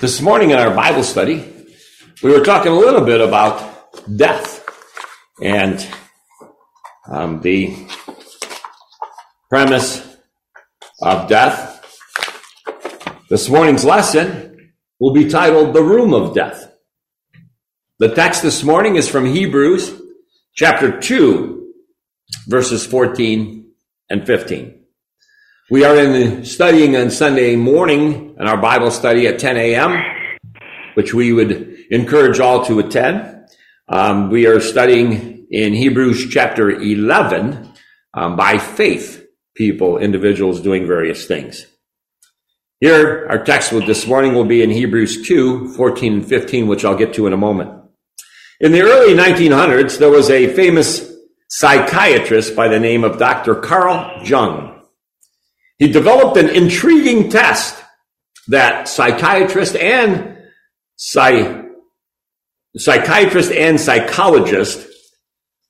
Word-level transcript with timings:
This 0.00 0.20
morning 0.20 0.50
in 0.50 0.58
our 0.58 0.74
Bible 0.74 1.02
study, 1.02 1.44
we 2.22 2.30
were 2.30 2.44
talking 2.44 2.72
a 2.72 2.76
little 2.76 3.00
bit 3.00 3.20
about 3.20 4.06
death 4.16 4.64
and 5.42 5.86
um, 7.10 7.40
the 7.40 7.76
premise 9.48 10.16
of 11.00 11.28
death. 11.28 11.74
This 13.28 13.48
morning's 13.48 13.84
lesson 13.84 14.72
will 14.98 15.12
be 15.12 15.28
titled 15.28 15.74
The 15.74 15.82
Room 15.82 16.14
of 16.14 16.34
Death. 16.34 16.72
The 17.98 18.14
text 18.14 18.42
this 18.42 18.62
morning 18.62 18.96
is 18.96 19.08
from 19.08 19.26
Hebrews 19.26 20.00
chapter 20.54 21.00
2, 21.00 21.72
verses 22.46 22.86
14 22.86 23.70
and 24.10 24.26
15. 24.26 24.77
We 25.70 25.84
are 25.84 25.96
in 25.96 26.46
studying 26.46 26.96
on 26.96 27.10
Sunday 27.10 27.54
morning 27.54 28.34
in 28.40 28.48
our 28.48 28.56
Bible 28.56 28.90
study 28.90 29.26
at 29.26 29.38
10 29.38 29.58
a.m., 29.58 30.02
which 30.94 31.12
we 31.12 31.30
would 31.34 31.76
encourage 31.90 32.40
all 32.40 32.64
to 32.64 32.78
attend. 32.78 33.50
Um, 33.86 34.30
we 34.30 34.46
are 34.46 34.60
studying 34.60 35.46
in 35.50 35.74
Hebrews 35.74 36.30
chapter 36.30 36.70
11 36.70 37.70
um, 38.14 38.34
by 38.34 38.56
faith, 38.56 39.26
people, 39.54 39.98
individuals 39.98 40.62
doing 40.62 40.86
various 40.86 41.26
things. 41.26 41.66
Here, 42.80 43.26
our 43.28 43.44
text 43.44 43.70
this 43.70 44.06
morning 44.06 44.34
will 44.34 44.46
be 44.46 44.62
in 44.62 44.70
Hebrews 44.70 45.28
2, 45.28 45.74
14 45.74 46.12
and 46.14 46.26
15, 46.26 46.66
which 46.66 46.86
I'll 46.86 46.96
get 46.96 47.12
to 47.14 47.26
in 47.26 47.34
a 47.34 47.36
moment. 47.36 47.78
In 48.58 48.72
the 48.72 48.80
early 48.80 49.12
1900s, 49.12 49.98
there 49.98 50.08
was 50.08 50.30
a 50.30 50.50
famous 50.54 51.12
psychiatrist 51.50 52.56
by 52.56 52.68
the 52.68 52.80
name 52.80 53.04
of 53.04 53.18
Dr. 53.18 53.54
Carl 53.54 54.24
Jung. 54.24 54.77
He 55.78 55.88
developed 55.88 56.36
an 56.36 56.48
intriguing 56.48 57.30
test 57.30 57.82
that 58.48 58.88
psychiatrists 58.88 59.76
and 59.76 60.38
psy- 60.96 61.64
and 62.76 63.80
psychologists 63.80 64.86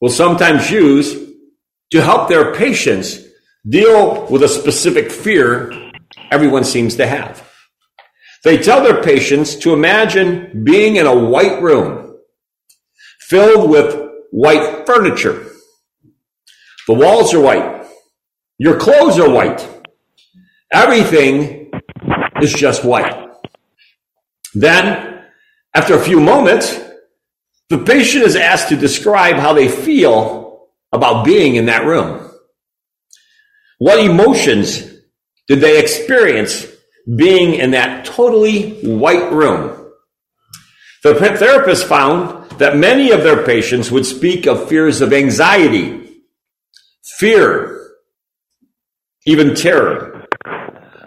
will 0.01 0.11
sometimes 0.11 0.71
use 0.71 1.15
to 1.91 2.03
help 2.03 2.29
their 2.29 2.55
patients 2.55 3.19
deal 3.69 4.27
with 4.27 4.43
a 4.43 4.49
specific 4.49 5.11
fear 5.11 5.73
everyone 6.31 6.65
seems 6.65 6.97
to 6.97 7.07
have. 7.07 7.45
They 8.45 8.59
tell 8.59 8.83
their 8.83 9.03
patients 9.03 9.57
to 9.57 9.73
imagine 9.73 10.65
being 10.65 10.97
in 10.97 11.07
a 11.07 11.15
white 11.15 11.61
room 11.61 12.17
filled 13.21 13.69
with 13.69 14.11
white 14.31 14.87
furniture. 14.87 15.47
The 16.87 16.95
walls 16.95 17.35
are 17.35 17.41
white. 17.41 17.87
Your 18.59 18.79
clothes 18.79 19.19
are 19.19 19.29
white. 19.29 19.67
Everything 20.73 21.71
is 22.43 22.53
just 22.53 22.85
white. 22.85 23.29
Then, 24.55 25.25
after 25.75 25.95
a 25.95 26.03
few 26.03 26.21
moments, 26.21 26.79
the 27.69 27.79
patient 27.79 28.25
is 28.25 28.37
asked 28.37 28.69
to 28.71 28.77
describe 28.77 29.37
how 29.37 29.53
they 29.53 29.69
feel 29.69 30.69
about 30.93 31.25
being 31.25 31.57
in 31.57 31.67
that 31.67 31.85
room. 31.85 32.31
What 33.79 33.99
emotions 34.01 34.83
did 35.47 35.61
they 35.61 35.79
experience 35.79 36.67
being 37.17 37.55
in 37.55 37.71
that 37.73 38.05
totally 38.05 38.81
white 38.81 39.31
room? 39.33 39.93
The 41.03 41.15
therapist 41.15 41.87
found 41.87 42.51
that 42.59 42.77
many 42.77 43.13
of 43.13 43.23
their 43.23 43.45
patients 43.45 43.91
would 43.91 44.05
speak 44.05 44.47
of 44.47 44.69
fears 44.69 45.01
of 45.01 45.13
anxiety, 45.13 46.23
fear, 47.19 47.93
even 49.25 49.55
terror. 49.55 50.18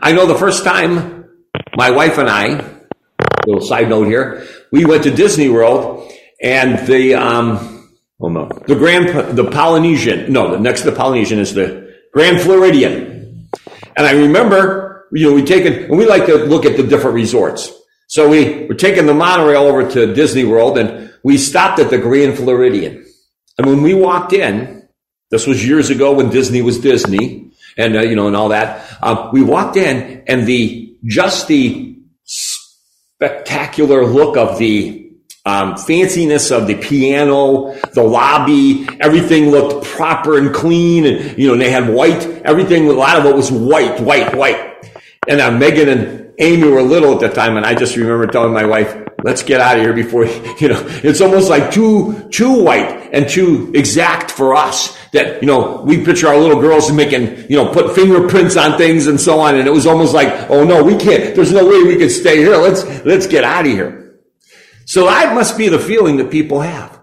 I 0.02 0.14
know 0.14 0.26
the 0.26 0.36
first 0.36 0.64
time 0.64 1.30
my 1.76 1.92
wife 1.92 2.18
and 2.18 2.28
I, 2.28 2.80
little 3.46 3.62
side 3.62 3.88
note 3.88 4.08
here, 4.08 4.48
we 4.72 4.84
went 4.84 5.04
to 5.04 5.12
Disney 5.12 5.48
World 5.48 6.12
and 6.42 6.88
the, 6.88 7.14
um, 7.16 7.89
oh 8.20 8.30
no, 8.30 8.50
the 8.67 8.76
Grand, 8.76 9.38
the 9.38 9.50
Polynesian, 9.52 10.34
no, 10.34 10.52
the 10.52 10.60
next 10.60 10.82
to 10.82 10.92
the 10.92 10.98
Polynesian 10.98 11.38
is 11.38 11.54
the 11.54 11.95
Grand 12.14 12.42
Floridian. 12.42 13.50
And 13.95 14.08
I 14.08 14.14
remember, 14.14 15.08
you 15.11 15.30
know, 15.30 15.36
we 15.36 15.44
taken, 15.44 15.84
and 15.84 15.98
we 15.98 16.08
like 16.08 16.26
to 16.26 16.45
look 16.45 16.66
at 16.66 16.78
the 16.78 16.84
different 16.84 17.16
resorts. 17.16 17.72
So 18.08 18.28
we 18.28 18.66
were 18.66 18.73
taking 18.73 19.06
the 19.06 19.14
monorail 19.14 19.64
over 19.64 19.90
to 19.92 20.14
Disney 20.14 20.45
World 20.45 20.80
and 20.80 21.14
we 21.23 21.38
stopped 21.38 21.80
at 21.80 21.92
the 21.92 22.00
Grand 22.00 22.38
Floridian. 22.38 23.06
And 23.58 23.67
when 23.67 23.84
we 23.84 23.94
walked 23.94 24.34
in, 24.34 24.88
this 25.30 25.45
was 25.45 25.66
years 25.66 25.92
ago 25.92 26.14
when 26.14 26.30
Disney 26.30 26.61
was 26.61 26.80
Disney, 26.80 27.51
and 27.77 27.95
uh, 27.95 28.02
you 28.02 28.15
know, 28.15 28.27
and 28.27 28.36
all 28.36 28.49
that. 28.49 28.98
Um, 29.02 29.30
we 29.32 29.42
walked 29.42 29.77
in, 29.77 30.23
and 30.27 30.48
the 30.48 30.95
just 31.05 31.48
the 31.48 31.98
spectacular 32.23 34.05
look 34.05 34.37
of 34.37 34.58
the 34.58 35.02
um, 35.45 35.73
fanciness 35.73 36.55
of 36.55 36.67
the 36.67 36.76
piano, 36.76 37.73
the 37.93 38.04
lobby, 38.04 38.87
everything 38.99 39.49
looked 39.49 39.86
proper 39.86 40.37
and 40.37 40.54
clean, 40.54 41.05
and 41.05 41.37
you 41.37 41.48
know, 41.48 41.54
and 41.54 41.61
they 41.61 41.71
had 41.71 41.89
white. 41.89 42.27
Everything, 42.45 42.87
a 42.87 42.93
lot 42.93 43.17
of 43.17 43.26
it 43.26 43.36
was 43.36 43.52
white, 43.52 43.99
white, 43.99 44.36
white. 44.36 44.67
And 45.27 45.42
uh, 45.42 45.52
Megan 45.52 45.89
and 45.89 46.33
Amy 46.39 46.67
were 46.67 46.81
little 46.81 47.14
at 47.14 47.20
the 47.20 47.30
time, 47.30 47.58
and 47.58 47.65
I 47.65 47.73
just 47.73 47.95
remember 47.95 48.27
telling 48.27 48.54
my 48.54 48.65
wife, 48.65 48.95
let's 49.23 49.43
get 49.43 49.61
out 49.61 49.77
of 49.77 49.83
here 49.83 49.93
before, 49.93 50.26
you 50.26 50.67
know, 50.67 50.83
it's 51.04 51.21
almost 51.21 51.49
like 51.49 51.71
too, 51.71 52.27
too 52.30 52.64
white 52.64 53.09
and 53.14 53.27
too 53.27 53.71
exact 53.76 54.32
for 54.32 54.55
us 54.55 54.98
that, 55.11 55.42
you 55.42 55.48
know, 55.48 55.82
we 55.82 56.04
picture 56.04 56.27
our 56.27 56.37
little 56.37 56.59
girls 56.59 56.92
making, 56.92 57.49
you 57.49 57.58
know, 57.58 57.71
put 57.71 57.95
fingerprints 57.95 58.58
on 58.58 58.77
things 58.77 59.08
and 59.08 59.20
so 59.20 59.39
on. 59.39 59.55
And 59.55 59.67
it 59.67 59.71
was 59.71 59.86
almost 59.86 60.14
like, 60.14 60.49
oh 60.49 60.64
no, 60.64 60.83
we 60.83 60.95
can't, 60.98 61.36
there's 61.36 61.52
no 61.52 61.65
way 61.65 61.83
we 61.83 61.98
can 61.98 62.10
stay 62.10 62.37
here. 62.37 62.55
Let's, 62.58 62.83
let's 63.05 63.27
get 63.27 63.43
out 63.43 63.65
of 63.65 63.71
here. 63.71 64.20
So 64.86 65.05
that 65.05 65.33
must 65.36 65.58
be 65.58 65.70
the 65.70 65.80
feeling 65.80 66.17
that 66.17 66.31
people 66.31 66.61
have. 66.61 67.02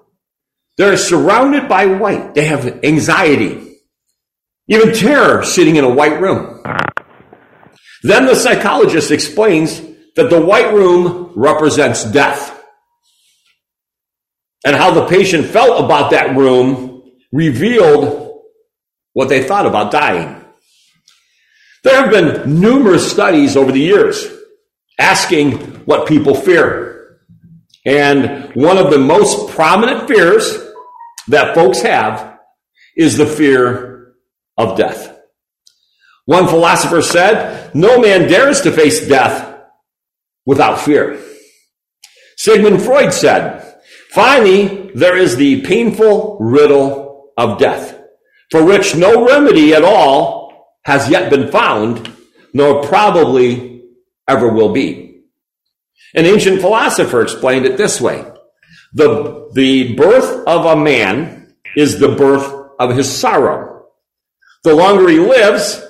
They're 0.77 0.97
surrounded 0.97 1.69
by 1.69 1.87
white. 1.87 2.35
They 2.35 2.45
have 2.47 2.85
anxiety, 2.85 3.79
even 4.69 4.95
terror 4.95 5.43
sitting 5.45 5.77
in 5.77 5.85
a 5.85 5.91
white 5.91 6.21
room. 6.21 6.63
Then 8.03 8.27
the 8.27 8.37
psychologist 8.37 9.11
explains 9.11 9.81
that 10.19 10.31
the 10.31 10.41
white 10.41 10.75
room 10.75 11.31
represents 11.37 12.03
death. 12.03 12.61
And 14.67 14.75
how 14.75 14.91
the 14.91 15.07
patient 15.07 15.47
felt 15.47 15.85
about 15.85 16.11
that 16.11 16.37
room 16.37 17.05
revealed 17.31 18.43
what 19.13 19.29
they 19.29 19.45
thought 19.45 19.65
about 19.65 19.93
dying. 19.93 20.45
There 21.85 22.03
have 22.03 22.11
been 22.11 22.61
numerous 22.61 23.09
studies 23.09 23.57
over 23.57 23.71
the 23.71 23.79
years 23.79 24.27
asking 24.99 25.53
what 25.87 26.09
people 26.09 26.35
fear. 26.35 27.21
And 27.87 28.53
one 28.57 28.77
of 28.77 28.91
the 28.91 28.99
most 28.99 29.51
prominent 29.51 30.09
fears 30.09 30.67
that 31.29 31.55
folks 31.55 31.81
have 31.83 32.41
is 32.97 33.17
the 33.17 33.27
fear 33.27 34.15
of 34.57 34.77
death. 34.77 35.17
One 36.25 36.49
philosopher 36.49 37.03
said, 37.03 37.73
no 37.73 38.01
man 38.01 38.29
dares 38.29 38.63
to 38.63 38.73
face 38.73 39.07
death 39.07 39.49
without 40.49 40.81
fear. 40.81 41.21
Sigmund 42.39 42.81
Freud 42.81 43.13
said, 43.13 43.77
finally, 44.13 44.91
there 44.95 45.15
is 45.15 45.37
the 45.37 45.61
painful 45.61 46.39
riddle 46.41 47.33
of 47.37 47.59
death, 47.59 48.01
for 48.51 48.65
which 48.65 48.97
no 48.97 49.27
remedy 49.27 49.75
at 49.75 49.85
all 49.85 50.73
has 50.87 51.11
yet 51.11 51.29
been 51.29 51.53
found, 51.53 52.11
nor 52.55 52.83
probably 52.83 53.83
ever 54.27 54.49
will 54.49 54.73
be. 54.73 55.21
An 56.15 56.25
ancient 56.25 56.63
philosopher 56.63 57.21
explained 57.21 57.67
it 57.67 57.77
this 57.77 58.01
way. 58.01 58.25
The, 58.95 59.51
the 59.53 59.95
birth 59.97 60.47
of 60.47 60.65
a 60.65 60.83
man 60.83 61.53
is 61.77 61.99
the 61.99 62.17
birth 62.17 62.71
of 62.81 62.97
his 62.97 63.15
sorrow. 63.15 63.85
The 64.65 64.75
longer 64.75 65.11
he 65.11 65.19
lives, 65.19 65.85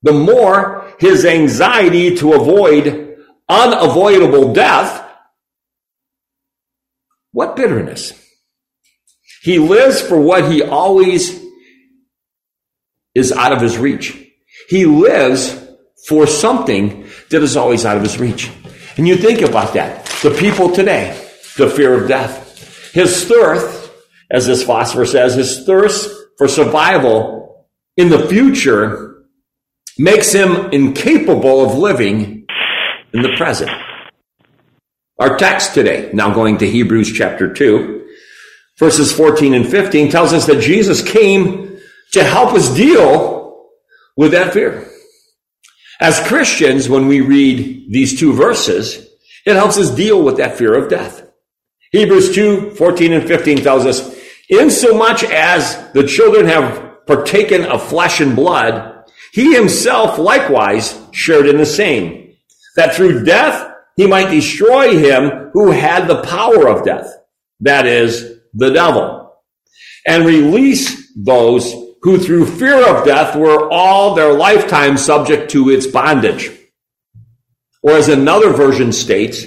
the 0.00 0.14
more 0.14 0.94
his 0.98 1.26
anxiety 1.26 2.16
to 2.16 2.32
avoid 2.32 3.07
unavoidable 3.48 4.52
death, 4.52 5.04
what 7.32 7.56
bitterness? 7.56 8.12
He 9.42 9.58
lives 9.58 10.00
for 10.00 10.20
what 10.20 10.50
he 10.50 10.62
always 10.62 11.44
is 13.14 13.32
out 13.32 13.52
of 13.52 13.60
his 13.60 13.78
reach. 13.78 14.16
He 14.68 14.84
lives 14.84 15.66
for 16.06 16.26
something 16.26 17.06
that 17.30 17.42
is 17.42 17.56
always 17.56 17.84
out 17.84 17.96
of 17.96 18.02
his 18.02 18.18
reach. 18.18 18.50
And 18.96 19.06
you 19.06 19.16
think 19.16 19.40
about 19.42 19.74
that. 19.74 20.06
The 20.22 20.30
people 20.30 20.72
today, 20.72 21.10
the 21.56 21.70
fear 21.70 21.94
of 21.94 22.08
death. 22.08 22.92
His 22.92 23.24
thirst, 23.26 23.90
as 24.30 24.46
this 24.46 24.64
philosopher 24.64 25.06
says, 25.06 25.34
his 25.34 25.64
thirst 25.64 26.10
for 26.36 26.48
survival 26.48 27.68
in 27.96 28.08
the 28.08 28.26
future 28.26 29.24
makes 29.98 30.32
him 30.32 30.70
incapable 30.70 31.64
of 31.64 31.78
living 31.78 32.37
in 33.12 33.22
the 33.22 33.36
present. 33.36 33.70
Our 35.18 35.36
text 35.36 35.74
today, 35.74 36.10
now 36.12 36.32
going 36.32 36.58
to 36.58 36.70
Hebrews 36.70 37.12
chapter 37.12 37.52
2, 37.52 38.08
verses 38.78 39.12
14 39.12 39.54
and 39.54 39.68
15, 39.68 40.10
tells 40.10 40.32
us 40.32 40.46
that 40.46 40.60
Jesus 40.60 41.02
came 41.02 41.78
to 42.12 42.24
help 42.24 42.54
us 42.54 42.74
deal 42.74 43.68
with 44.16 44.32
that 44.32 44.52
fear. 44.52 44.88
As 46.00 46.24
Christians, 46.28 46.88
when 46.88 47.08
we 47.08 47.20
read 47.20 47.90
these 47.90 48.18
two 48.18 48.32
verses, 48.32 49.08
it 49.44 49.54
helps 49.54 49.76
us 49.78 49.90
deal 49.90 50.22
with 50.22 50.36
that 50.36 50.56
fear 50.56 50.74
of 50.74 50.88
death. 50.88 51.28
Hebrews 51.90 52.34
2, 52.34 52.72
14 52.72 53.12
and 53.14 53.26
15 53.26 53.58
tells 53.58 53.86
us, 53.86 54.16
insomuch 54.48 55.24
as 55.24 55.90
the 55.92 56.06
children 56.06 56.46
have 56.46 57.06
partaken 57.06 57.64
of 57.64 57.88
flesh 57.88 58.20
and 58.20 58.36
blood, 58.36 59.04
he 59.32 59.54
himself 59.54 60.18
likewise 60.18 61.00
shared 61.12 61.46
in 61.46 61.56
the 61.56 61.66
same, 61.66 62.27
that 62.78 62.94
through 62.94 63.24
death 63.24 63.74
he 63.96 64.06
might 64.06 64.30
destroy 64.30 64.96
him 64.96 65.50
who 65.52 65.72
had 65.72 66.06
the 66.06 66.22
power 66.22 66.68
of 66.68 66.84
death, 66.84 67.12
that 67.60 67.86
is, 67.86 68.38
the 68.54 68.70
devil, 68.70 69.34
and 70.06 70.24
release 70.24 71.12
those 71.16 71.74
who 72.02 72.18
through 72.18 72.46
fear 72.46 72.86
of 72.86 73.04
death 73.04 73.34
were 73.34 73.68
all 73.72 74.14
their 74.14 74.32
lifetime 74.32 74.96
subject 74.96 75.50
to 75.50 75.70
its 75.70 75.88
bondage. 75.88 76.52
Or 77.82 77.92
as 77.92 78.08
another 78.08 78.50
version 78.50 78.92
states, 78.92 79.44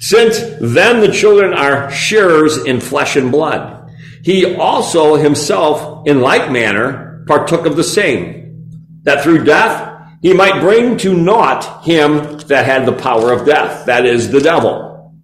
since 0.00 0.38
then 0.58 1.00
the 1.00 1.12
children 1.12 1.52
are 1.52 1.90
sharers 1.90 2.56
in 2.64 2.80
flesh 2.80 3.16
and 3.16 3.30
blood. 3.30 3.90
He 4.22 4.54
also 4.56 5.16
himself 5.16 6.06
in 6.06 6.22
like 6.22 6.50
manner 6.50 7.22
partook 7.26 7.66
of 7.66 7.76
the 7.76 7.84
same, 7.84 9.02
that 9.02 9.22
through 9.22 9.44
death 9.44 9.95
he 10.26 10.32
might 10.32 10.60
bring 10.60 10.96
to 10.96 11.14
naught 11.14 11.84
him 11.84 12.36
that 12.48 12.64
had 12.64 12.84
the 12.84 12.92
power 12.92 13.30
of 13.30 13.46
death, 13.46 13.86
that 13.86 14.04
is 14.04 14.28
the 14.28 14.40
devil, 14.40 15.14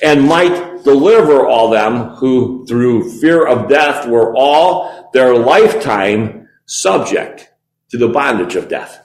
and 0.00 0.28
might 0.28 0.84
deliver 0.84 1.44
all 1.44 1.70
them 1.70 2.10
who 2.10 2.64
through 2.64 3.18
fear 3.18 3.44
of 3.44 3.68
death 3.68 4.06
were 4.06 4.32
all 4.36 5.10
their 5.12 5.36
lifetime 5.36 6.48
subject 6.66 7.50
to 7.90 7.98
the 7.98 8.06
bondage 8.06 8.54
of 8.54 8.68
death. 8.68 9.04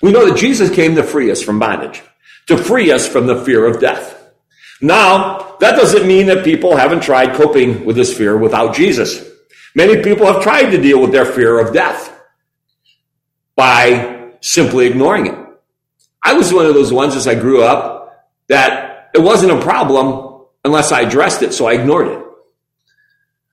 We 0.00 0.12
know 0.12 0.30
that 0.30 0.38
Jesus 0.38 0.72
came 0.72 0.94
to 0.94 1.02
free 1.02 1.32
us 1.32 1.42
from 1.42 1.58
bondage, 1.58 2.00
to 2.46 2.56
free 2.56 2.92
us 2.92 3.08
from 3.08 3.26
the 3.26 3.44
fear 3.44 3.66
of 3.66 3.80
death. 3.80 4.30
Now, 4.80 5.56
that 5.58 5.74
doesn't 5.74 6.06
mean 6.06 6.26
that 6.26 6.44
people 6.44 6.76
haven't 6.76 7.02
tried 7.02 7.34
coping 7.34 7.84
with 7.84 7.96
this 7.96 8.16
fear 8.16 8.36
without 8.38 8.76
Jesus. 8.76 9.28
Many 9.74 10.00
people 10.04 10.32
have 10.32 10.44
tried 10.44 10.70
to 10.70 10.80
deal 10.80 11.00
with 11.00 11.10
their 11.10 11.26
fear 11.26 11.58
of 11.58 11.74
death 11.74 12.15
by 13.56 14.32
simply 14.40 14.86
ignoring 14.86 15.26
it. 15.26 15.34
I 16.22 16.34
was 16.34 16.52
one 16.52 16.66
of 16.66 16.74
those 16.74 16.92
ones 16.92 17.16
as 17.16 17.26
I 17.26 17.34
grew 17.34 17.62
up 17.62 18.28
that 18.48 19.10
it 19.14 19.20
wasn't 19.20 19.52
a 19.52 19.60
problem 19.60 20.44
unless 20.64 20.92
I 20.92 21.02
addressed 21.02 21.42
it, 21.42 21.52
so 21.54 21.66
I 21.66 21.72
ignored 21.72 22.08
it. 22.08 22.22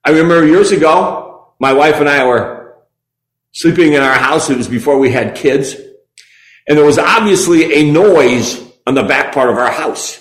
I 0.03 0.11
remember 0.11 0.45
years 0.45 0.71
ago, 0.71 1.53
my 1.59 1.73
wife 1.73 1.95
and 1.95 2.09
I 2.09 2.25
were 2.25 2.75
sleeping 3.53 3.93
in 3.93 4.01
our 4.01 4.13
house. 4.13 4.49
It 4.49 4.57
was 4.57 4.67
before 4.67 4.99
we 4.99 5.11
had 5.11 5.35
kids. 5.35 5.75
And 6.67 6.77
there 6.77 6.85
was 6.85 6.97
obviously 6.97 7.73
a 7.75 7.91
noise 7.91 8.61
on 8.85 8.95
the 8.95 9.03
back 9.03 9.33
part 9.33 9.49
of 9.49 9.57
our 9.57 9.71
house. 9.71 10.19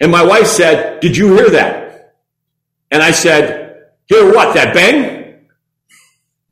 And 0.00 0.12
my 0.12 0.24
wife 0.24 0.46
said, 0.46 1.00
did 1.00 1.16
you 1.16 1.34
hear 1.34 1.50
that? 1.50 2.14
And 2.90 3.02
I 3.02 3.10
said, 3.10 3.88
hear 4.06 4.32
what? 4.32 4.54
That 4.54 4.74
bang? 4.74 5.46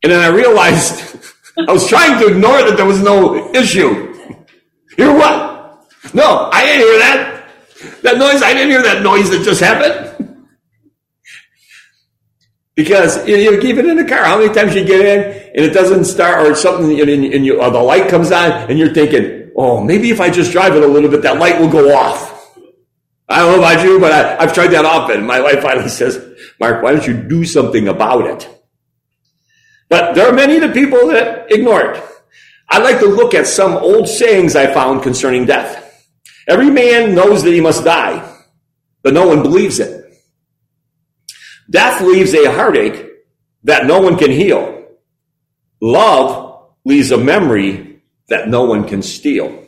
And 0.02 0.12
then 0.12 0.20
I 0.20 0.28
realized 0.28 1.16
I 1.66 1.72
was 1.72 1.88
trying 1.88 2.20
to 2.20 2.28
ignore 2.28 2.58
that 2.62 2.76
there 2.76 2.86
was 2.86 3.02
no 3.02 3.52
issue. 3.52 4.14
Hear 4.96 5.12
what? 5.12 5.84
No, 6.14 6.48
I 6.52 6.64
didn't 6.64 6.86
hear 6.86 6.98
that. 6.98 7.48
That 8.02 8.18
noise, 8.18 8.42
I 8.42 8.52
didn't 8.52 8.70
hear 8.70 8.82
that 8.82 9.02
noise 9.02 9.30
that 9.30 9.42
just 9.42 9.60
happened. 9.60 10.46
Because 12.74 13.26
you, 13.26 13.36
you 13.36 13.60
keep 13.60 13.76
it 13.76 13.86
in 13.86 13.96
the 13.96 14.04
car. 14.04 14.24
How 14.24 14.38
many 14.38 14.54
times 14.54 14.74
you 14.74 14.84
get 14.84 15.04
in 15.04 15.50
and 15.56 15.64
it 15.64 15.74
doesn't 15.74 16.04
start 16.04 16.46
or 16.46 16.54
something 16.54 17.00
and, 17.00 17.10
and 17.10 17.44
you, 17.44 17.60
or 17.60 17.70
the 17.70 17.80
light 17.80 18.08
comes 18.08 18.30
on 18.30 18.52
and 18.70 18.78
you're 18.78 18.94
thinking, 18.94 19.50
oh, 19.56 19.82
maybe 19.82 20.10
if 20.10 20.20
I 20.20 20.30
just 20.30 20.52
drive 20.52 20.76
it 20.76 20.84
a 20.84 20.86
little 20.86 21.10
bit, 21.10 21.22
that 21.22 21.38
light 21.38 21.60
will 21.60 21.70
go 21.70 21.92
off. 21.94 22.34
I 23.28 23.40
don't 23.40 23.52
know 23.52 23.58
about 23.58 23.84
you, 23.84 23.98
but 23.98 24.12
I, 24.12 24.42
I've 24.42 24.54
tried 24.54 24.68
that 24.68 24.84
often. 24.84 25.26
My 25.26 25.40
wife 25.40 25.60
finally 25.60 25.88
says, 25.88 26.24
Mark, 26.60 26.82
why 26.82 26.92
don't 26.92 27.06
you 27.06 27.14
do 27.14 27.44
something 27.44 27.88
about 27.88 28.26
it? 28.26 28.57
But 29.88 30.14
there 30.14 30.28
are 30.28 30.32
many 30.32 30.56
of 30.56 30.62
the 30.62 30.72
people 30.72 31.08
that 31.08 31.50
ignore 31.50 31.92
it. 31.92 32.04
I'd 32.68 32.82
like 32.82 33.00
to 33.00 33.06
look 33.06 33.34
at 33.34 33.46
some 33.46 33.72
old 33.72 34.08
sayings 34.08 34.54
I 34.54 34.72
found 34.72 35.02
concerning 35.02 35.46
death. 35.46 35.84
Every 36.46 36.70
man 36.70 37.14
knows 37.14 37.42
that 37.42 37.52
he 37.52 37.60
must 37.60 37.84
die, 37.84 38.42
but 39.02 39.14
no 39.14 39.26
one 39.26 39.42
believes 39.42 39.78
it. 39.78 40.12
Death 41.70 42.00
leaves 42.00 42.34
a 42.34 42.50
heartache 42.50 43.06
that 43.64 43.86
no 43.86 44.00
one 44.00 44.16
can 44.16 44.30
heal. 44.30 44.86
Love 45.80 46.70
leaves 46.84 47.10
a 47.10 47.18
memory 47.18 48.02
that 48.28 48.48
no 48.48 48.64
one 48.64 48.86
can 48.86 49.02
steal. 49.02 49.66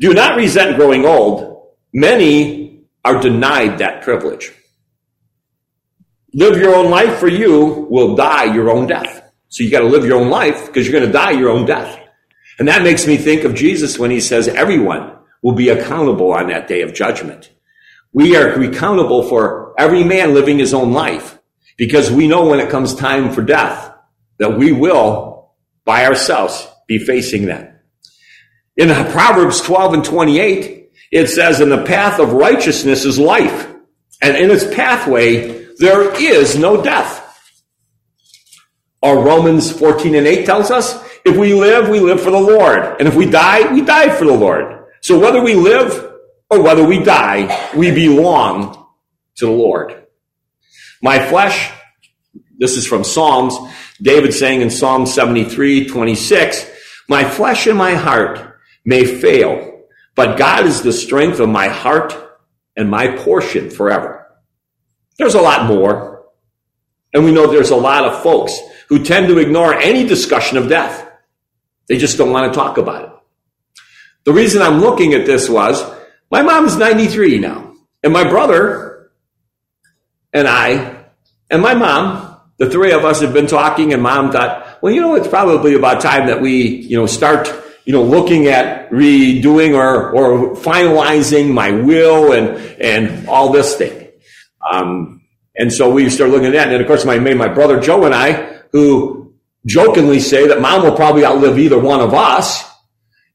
Do 0.00 0.14
not 0.14 0.36
resent 0.36 0.76
growing 0.76 1.04
old. 1.04 1.68
Many 1.92 2.84
are 3.04 3.20
denied 3.20 3.78
that 3.78 4.02
privilege. 4.02 4.52
Live 6.34 6.56
your 6.56 6.74
own 6.74 6.90
life 6.90 7.18
for 7.18 7.28
you 7.28 7.86
will 7.90 8.16
die 8.16 8.54
your 8.54 8.70
own 8.70 8.86
death. 8.86 9.30
So 9.48 9.62
you 9.62 9.70
got 9.70 9.80
to 9.80 9.86
live 9.86 10.06
your 10.06 10.18
own 10.18 10.30
life 10.30 10.66
because 10.66 10.86
you're 10.86 10.98
going 10.98 11.10
to 11.10 11.12
die 11.12 11.32
your 11.32 11.50
own 11.50 11.66
death. 11.66 11.98
And 12.58 12.68
that 12.68 12.82
makes 12.82 13.06
me 13.06 13.18
think 13.18 13.44
of 13.44 13.54
Jesus 13.54 13.98
when 13.98 14.10
he 14.10 14.20
says 14.20 14.48
everyone 14.48 15.18
will 15.42 15.54
be 15.54 15.68
accountable 15.68 16.32
on 16.32 16.48
that 16.48 16.68
day 16.68 16.82
of 16.82 16.94
judgment. 16.94 17.50
We 18.14 18.36
are 18.36 18.60
accountable 18.62 19.24
for 19.24 19.74
every 19.78 20.04
man 20.04 20.32
living 20.32 20.58
his 20.58 20.72
own 20.72 20.92
life 20.92 21.38
because 21.76 22.10
we 22.10 22.28
know 22.28 22.46
when 22.46 22.60
it 22.60 22.70
comes 22.70 22.94
time 22.94 23.32
for 23.32 23.42
death 23.42 23.94
that 24.38 24.56
we 24.56 24.72
will 24.72 25.52
by 25.84 26.06
ourselves 26.06 26.66
be 26.86 26.98
facing 26.98 27.46
that. 27.46 27.82
In 28.76 28.88
Proverbs 29.12 29.60
12 29.60 29.94
and 29.94 30.04
28, 30.04 30.90
it 31.10 31.26
says, 31.26 31.60
in 31.60 31.68
the 31.68 31.84
path 31.84 32.18
of 32.18 32.32
righteousness 32.32 33.04
is 33.04 33.18
life. 33.18 33.68
And 34.22 34.36
in 34.36 34.50
its 34.50 34.64
pathway, 34.64 35.61
there 35.78 36.14
is 36.20 36.56
no 36.56 36.82
death. 36.82 37.20
Our 39.02 39.18
Romans 39.18 39.70
14 39.72 40.14
and 40.14 40.26
8 40.26 40.46
tells 40.46 40.70
us, 40.70 41.02
if 41.24 41.36
we 41.36 41.54
live, 41.54 41.88
we 41.88 42.00
live 42.00 42.20
for 42.20 42.30
the 42.30 42.40
Lord. 42.40 42.96
And 42.98 43.08
if 43.08 43.14
we 43.14 43.28
die, 43.28 43.72
we 43.72 43.82
die 43.82 44.10
for 44.14 44.24
the 44.24 44.34
Lord. 44.34 44.84
So 45.00 45.18
whether 45.18 45.42
we 45.42 45.54
live 45.54 46.12
or 46.50 46.62
whether 46.62 46.84
we 46.84 47.02
die, 47.02 47.70
we 47.76 47.90
belong 47.90 48.86
to 49.36 49.46
the 49.46 49.52
Lord. 49.52 50.06
My 51.00 51.18
flesh, 51.28 51.72
this 52.56 52.76
is 52.76 52.86
from 52.86 53.02
Psalms, 53.02 53.56
David 54.00 54.34
saying 54.34 54.60
in 54.60 54.70
Psalm 54.70 55.06
73, 55.06 55.88
26, 55.88 56.70
my 57.08 57.24
flesh 57.24 57.66
and 57.66 57.76
my 57.76 57.94
heart 57.94 58.58
may 58.84 59.04
fail, 59.04 59.82
but 60.14 60.38
God 60.38 60.66
is 60.66 60.82
the 60.82 60.92
strength 60.92 61.40
of 61.40 61.48
my 61.48 61.68
heart 61.68 62.14
and 62.76 62.88
my 62.88 63.16
portion 63.16 63.70
forever. 63.70 64.21
There's 65.18 65.34
a 65.34 65.40
lot 65.40 65.66
more. 65.66 66.24
And 67.14 67.24
we 67.24 67.32
know 67.32 67.46
there's 67.46 67.70
a 67.70 67.76
lot 67.76 68.04
of 68.04 68.22
folks 68.22 68.58
who 68.88 69.04
tend 69.04 69.28
to 69.28 69.38
ignore 69.38 69.74
any 69.74 70.06
discussion 70.06 70.56
of 70.56 70.68
death. 70.68 71.10
They 71.88 71.98
just 71.98 72.16
don't 72.16 72.30
want 72.30 72.52
to 72.52 72.58
talk 72.58 72.78
about 72.78 73.04
it. 73.04 73.10
The 74.24 74.32
reason 74.32 74.62
I'm 74.62 74.80
looking 74.80 75.14
at 75.14 75.26
this 75.26 75.48
was 75.48 75.82
my 76.30 76.42
mom's 76.42 76.76
93 76.76 77.38
now, 77.38 77.74
and 78.02 78.12
my 78.12 78.28
brother 78.28 79.10
and 80.32 80.48
I 80.48 81.02
and 81.52 81.60
my 81.60 81.74
mom, 81.74 82.40
the 82.56 82.70
three 82.70 82.92
of 82.92 83.04
us 83.04 83.20
have 83.20 83.34
been 83.34 83.46
talking, 83.46 83.92
and 83.92 84.02
mom 84.02 84.32
thought, 84.32 84.78
well, 84.82 84.92
you 84.92 85.02
know, 85.02 85.14
it's 85.16 85.28
probably 85.28 85.74
about 85.74 86.00
time 86.00 86.26
that 86.28 86.40
we, 86.40 86.64
you 86.66 86.96
know, 86.96 87.04
start, 87.04 87.52
you 87.84 87.92
know, 87.92 88.02
looking 88.02 88.46
at 88.46 88.90
redoing 88.90 89.74
or, 89.74 90.12
or 90.12 90.56
finalizing 90.56 91.52
my 91.52 91.70
will 91.70 92.32
and, 92.32 92.56
and 92.80 93.28
all 93.28 93.52
this 93.52 93.76
thing. 93.76 94.01
Um, 94.70 95.22
and 95.56 95.72
so 95.72 95.90
we 95.90 96.08
started 96.08 96.32
looking 96.32 96.48
at 96.48 96.52
that. 96.54 96.72
And 96.72 96.80
of 96.80 96.86
course, 96.86 97.04
my, 97.04 97.18
my 97.18 97.48
brother 97.48 97.80
Joe 97.80 98.04
and 98.04 98.14
I, 98.14 98.60
who 98.72 99.34
jokingly 99.66 100.20
say 100.20 100.48
that 100.48 100.60
mom 100.60 100.82
will 100.82 100.96
probably 100.96 101.24
outlive 101.24 101.58
either 101.58 101.78
one 101.78 102.00
of 102.00 102.14
us, 102.14 102.64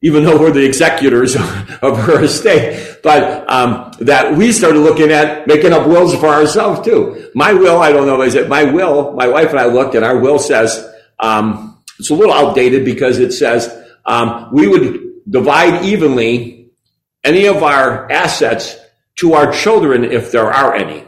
even 0.01 0.23
though 0.23 0.39
we're 0.39 0.51
the 0.51 0.65
executors 0.65 1.35
of 1.81 1.97
her 1.97 2.23
estate. 2.23 2.99
But 3.03 3.49
um, 3.51 3.91
that 3.99 4.35
we 4.35 4.51
started 4.51 4.79
looking 4.79 5.11
at 5.11 5.47
making 5.47 5.73
up 5.73 5.87
wills 5.87 6.15
for 6.15 6.27
ourselves 6.27 6.85
too. 6.85 7.31
My 7.35 7.53
will, 7.53 7.81
I 7.81 7.91
don't 7.91 8.07
know, 8.07 8.21
is 8.21 8.35
it 8.35 8.49
my 8.49 8.63
will? 8.63 9.13
My 9.13 9.27
wife 9.27 9.49
and 9.51 9.59
I 9.59 9.65
looked, 9.65 9.95
and 9.95 10.03
our 10.03 10.17
will 10.17 10.39
says 10.39 10.87
um, 11.19 11.81
it's 11.99 12.09
a 12.09 12.15
little 12.15 12.33
outdated 12.33 12.83
because 12.83 13.19
it 13.19 13.31
says 13.31 13.73
um, 14.05 14.49
we 14.51 14.67
would 14.67 15.23
divide 15.29 15.83
evenly 15.85 16.71
any 17.23 17.45
of 17.45 17.63
our 17.63 18.09
assets 18.11 18.77
to 19.17 19.33
our 19.33 19.51
children 19.51 20.03
if 20.03 20.31
there 20.31 20.51
are 20.51 20.73
any. 20.75 21.03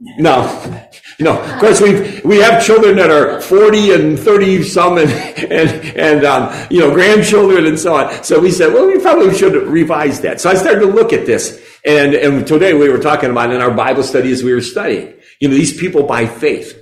No. 0.00 0.82
Know, 1.18 1.42
of 1.42 1.60
course 1.60 1.80
we 1.80 2.20
we 2.24 2.38
have 2.38 2.62
children 2.62 2.96
that 2.96 3.10
are 3.10 3.40
40 3.40 3.92
and 3.92 4.18
30 4.18 4.62
some 4.64 4.98
and, 4.98 5.10
and, 5.10 5.70
and, 5.96 6.24
um, 6.24 6.66
you 6.70 6.78
know, 6.78 6.92
grandchildren 6.92 7.64
and 7.64 7.78
so 7.78 7.94
on. 7.94 8.22
So 8.22 8.38
we 8.38 8.50
said, 8.50 8.74
well, 8.74 8.86
we 8.86 8.98
probably 8.98 9.34
should 9.34 9.54
revise 9.54 10.20
that. 10.20 10.42
So 10.42 10.50
I 10.50 10.54
started 10.54 10.80
to 10.80 10.86
look 10.86 11.14
at 11.14 11.24
this 11.24 11.62
and, 11.86 12.14
and 12.14 12.46
today 12.46 12.74
we 12.74 12.90
were 12.90 12.98
talking 12.98 13.30
about 13.30 13.50
in 13.50 13.62
our 13.62 13.70
Bible 13.70 14.02
study 14.02 14.30
as 14.30 14.42
we 14.42 14.52
were 14.52 14.60
studying, 14.60 15.14
you 15.40 15.48
know, 15.48 15.54
these 15.54 15.78
people 15.78 16.02
by 16.02 16.26
faith. 16.26 16.78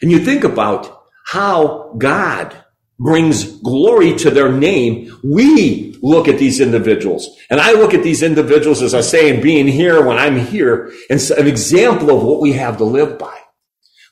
And 0.00 0.12
you 0.12 0.20
think 0.20 0.44
about 0.44 1.02
how 1.26 1.94
God 1.98 2.61
brings 3.02 3.44
glory 3.58 4.16
to 4.18 4.30
their 4.30 4.50
name, 4.50 5.18
we 5.24 5.98
look 6.02 6.28
at 6.28 6.38
these 6.38 6.60
individuals. 6.60 7.36
And 7.50 7.60
I 7.60 7.72
look 7.72 7.94
at 7.94 8.02
these 8.02 8.22
individuals, 8.22 8.82
as 8.82 8.94
I 8.94 9.00
say, 9.00 9.32
and 9.32 9.42
being 9.42 9.66
here 9.66 10.04
when 10.04 10.18
I'm 10.18 10.38
here, 10.38 10.92
and 11.08 11.20
an 11.36 11.46
example 11.46 12.10
of 12.10 12.22
what 12.22 12.40
we 12.40 12.52
have 12.52 12.78
to 12.78 12.84
live 12.84 13.18
by. 13.18 13.38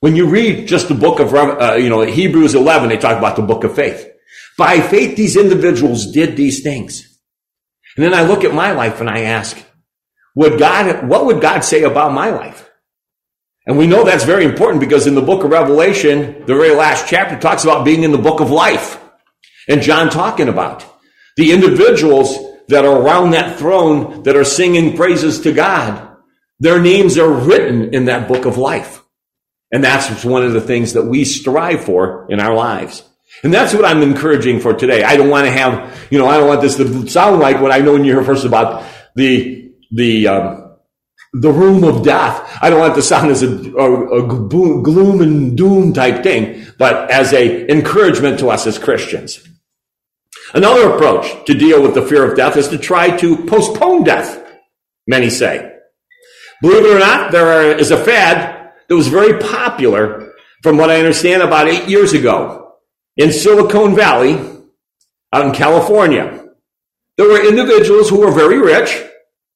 When 0.01 0.17
you 0.17 0.27
read 0.27 0.67
just 0.67 0.89
the 0.89 0.95
book 0.95 1.21
of, 1.21 1.35
uh, 1.35 1.75
you 1.75 1.91
know, 1.91 2.01
Hebrews 2.03 2.55
11, 2.55 2.89
they 2.89 2.97
talk 2.97 3.19
about 3.19 3.37
the 3.37 3.43
book 3.43 3.65
of 3.65 3.75
faith. 3.75 4.09
By 4.57 4.81
faith, 4.81 5.17
these 5.17 5.37
individuals 5.37 6.11
did 6.11 6.37
these 6.37 6.63
things. 6.63 7.19
And 7.97 8.05
then 8.05 8.15
I 8.15 8.23
look 8.23 8.45
at 8.45 8.55
my 8.55 8.73
life 8.73 9.01
and 9.01 9.11
I 9.11 9.23
ask, 9.23 9.63
would 10.35 10.59
God, 10.59 11.09
what 11.09 11.27
would 11.27 11.41
God 11.41 11.61
say 11.61 11.83
about 11.83 12.13
my 12.13 12.31
life? 12.31 12.70
And 13.71 13.79
we 13.79 13.87
know 13.87 14.03
that's 14.03 14.25
very 14.25 14.45
important 14.45 14.81
because 14.81 15.07
in 15.07 15.15
the 15.15 15.23
book 15.23 15.45
of 15.45 15.51
Revelation, 15.53 16.41
the 16.45 16.57
very 16.57 16.75
last 16.75 17.07
chapter 17.07 17.39
talks 17.39 17.63
about 17.63 17.85
being 17.85 18.03
in 18.03 18.11
the 18.11 18.19
book 18.19 18.41
of 18.41 18.51
life. 18.51 19.01
And 19.69 19.81
John 19.81 20.11
talking 20.11 20.49
about 20.49 20.85
the 21.37 21.53
individuals 21.53 22.37
that 22.67 22.85
are 22.85 23.01
around 23.01 23.31
that 23.31 23.61
throne 23.61 24.25
that 24.25 24.35
are 24.35 24.43
singing 24.43 24.97
praises 24.97 25.43
to 25.43 25.53
God. 25.53 26.17
Their 26.59 26.81
names 26.81 27.17
are 27.17 27.31
written 27.31 27.95
in 27.95 28.07
that 28.07 28.27
book 28.27 28.45
of 28.45 28.59
life. 28.59 29.05
And 29.71 29.85
that's 29.85 30.25
one 30.25 30.43
of 30.43 30.53
the 30.53 30.61
things 30.61 30.95
that 30.95 31.05
we 31.05 31.25
strive 31.25 31.85
for 31.85 32.27
in 32.29 32.41
our 32.41 32.57
lives. 32.57 33.05
And 33.45 33.55
that's 33.55 33.73
what 33.73 33.85
I'm 33.85 34.03
encouraging 34.03 34.59
for 34.59 34.75
today. 34.75 35.05
I 35.05 35.17
don't 35.17 35.31
want 35.31 35.47
to 35.47 35.53
have, 35.53 36.09
you 36.11 36.19
know, 36.19 36.27
I 36.27 36.39
don't 36.39 36.49
want 36.49 36.61
this 36.61 36.77
to 36.79 37.07
sound 37.07 37.39
like 37.39 37.61
what 37.61 37.71
I 37.71 37.79
know 37.79 37.93
when 37.93 38.05
you 38.05 38.15
hear 38.15 38.25
first 38.25 38.45
about 38.45 38.85
the, 39.15 39.71
the, 39.93 40.27
um, 40.27 40.70
the 41.33 41.53
room 41.53 41.85
of 41.85 42.03
death. 42.03 42.59
I 42.61 42.71
don't 42.71 42.81
want 42.81 42.95
to 42.97 43.03
sound 43.03 43.31
as 43.31 43.43
a, 43.43 43.49
a, 43.49 44.25
a 44.25 44.27
gloom 44.27 45.21
and 45.21 45.57
doom 45.57 45.93
type 45.93 46.23
thing, 46.23 46.67
but 46.79 47.11
as 47.11 47.33
a 47.33 47.71
encouragement 47.71 48.41
to 48.41 48.49
us 48.49 48.67
as 48.67 48.79
Christians. 48.79 49.47
Another 50.53 50.93
approach 50.93 51.45
to 51.47 51.55
deal 51.55 51.83
with 51.83 51.95
the 51.95 52.03
fear 52.03 52.29
of 52.29 52.37
death 52.37 52.57
is 52.57 52.69
to 52.69 52.79
try 52.79 53.17
to 53.19 53.45
postpone 53.47 54.03
death, 54.03 54.45
many 55.07 55.31
say. 55.31 55.73
Believe 56.63 56.85
it 56.85 56.97
or 56.97 56.99
not, 56.99 57.31
there 57.31 57.79
is 57.79 57.91
a 57.91 58.05
fad 58.05 58.73
that 58.89 58.97
was 58.97 59.09
very 59.09 59.39
popular 59.39 60.33
from 60.63 60.77
what 60.77 60.91
I 60.91 60.99
understand 60.99 61.43
about 61.43 61.69
eight 61.69 61.89
years 61.89 62.13
ago 62.13 62.75
in 63.17 63.33
Silicon 63.33 63.95
Valley 63.95 64.35
out 65.33 65.47
in 65.47 65.53
California. 65.53 66.45
There 67.17 67.29
were 67.29 67.47
individuals 67.47 68.09
who 68.11 68.21
were 68.21 68.33
very 68.33 68.59
rich 68.59 69.01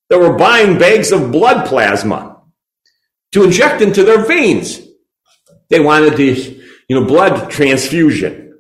that 0.09 0.19
were 0.19 0.37
buying 0.37 0.79
bags 0.79 1.13
of 1.13 1.33
blood 1.33 1.67
plasma 1.67 2.43
to 3.33 3.45
inject 3.45 3.81
into 3.81 4.05
their 4.05 4.25
veins. 4.25 4.81
They 5.71 5.81
wanted 5.81 6.17
this, 6.17 6.47
you 6.89 7.01
know, 7.01 7.07
blood 7.07 7.51
transfusion. 7.51 8.59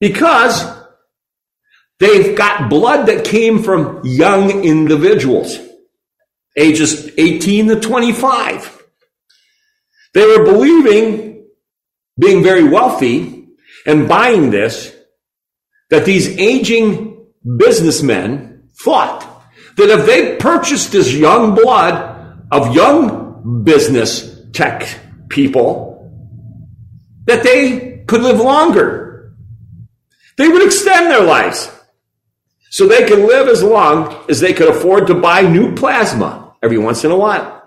Because 0.00 0.64
they've 1.98 2.36
got 2.36 2.68
blood 2.68 3.06
that 3.06 3.24
came 3.24 3.62
from 3.62 4.02
young 4.04 4.64
individuals, 4.64 5.58
ages 6.56 7.10
18 7.16 7.68
to 7.68 7.80
25. 7.80 8.82
They 10.12 10.26
were 10.26 10.44
believing, 10.44 11.46
being 12.18 12.42
very 12.42 12.64
wealthy, 12.64 13.48
and 13.86 14.08
buying 14.08 14.50
this, 14.50 14.94
that 15.90 16.04
these 16.04 16.36
aging 16.38 17.26
businessmen 17.56 18.68
thought 18.74 19.35
that 19.76 19.90
if 19.90 20.06
they 20.06 20.36
purchased 20.36 20.92
this 20.92 21.12
young 21.12 21.54
blood 21.54 22.44
of 22.50 22.74
young 22.74 23.62
business 23.64 24.40
tech 24.52 24.88
people, 25.28 26.10
that 27.26 27.42
they 27.42 28.04
could 28.06 28.22
live 28.22 28.40
longer. 28.40 29.34
They 30.36 30.48
would 30.48 30.64
extend 30.64 31.10
their 31.10 31.24
lives. 31.24 31.70
So 32.70 32.86
they 32.86 33.06
could 33.06 33.20
live 33.20 33.48
as 33.48 33.62
long 33.62 34.24
as 34.28 34.40
they 34.40 34.52
could 34.52 34.68
afford 34.68 35.06
to 35.06 35.14
buy 35.14 35.42
new 35.42 35.74
plasma 35.74 36.54
every 36.62 36.78
once 36.78 37.04
in 37.04 37.10
a 37.10 37.16
while. 37.16 37.62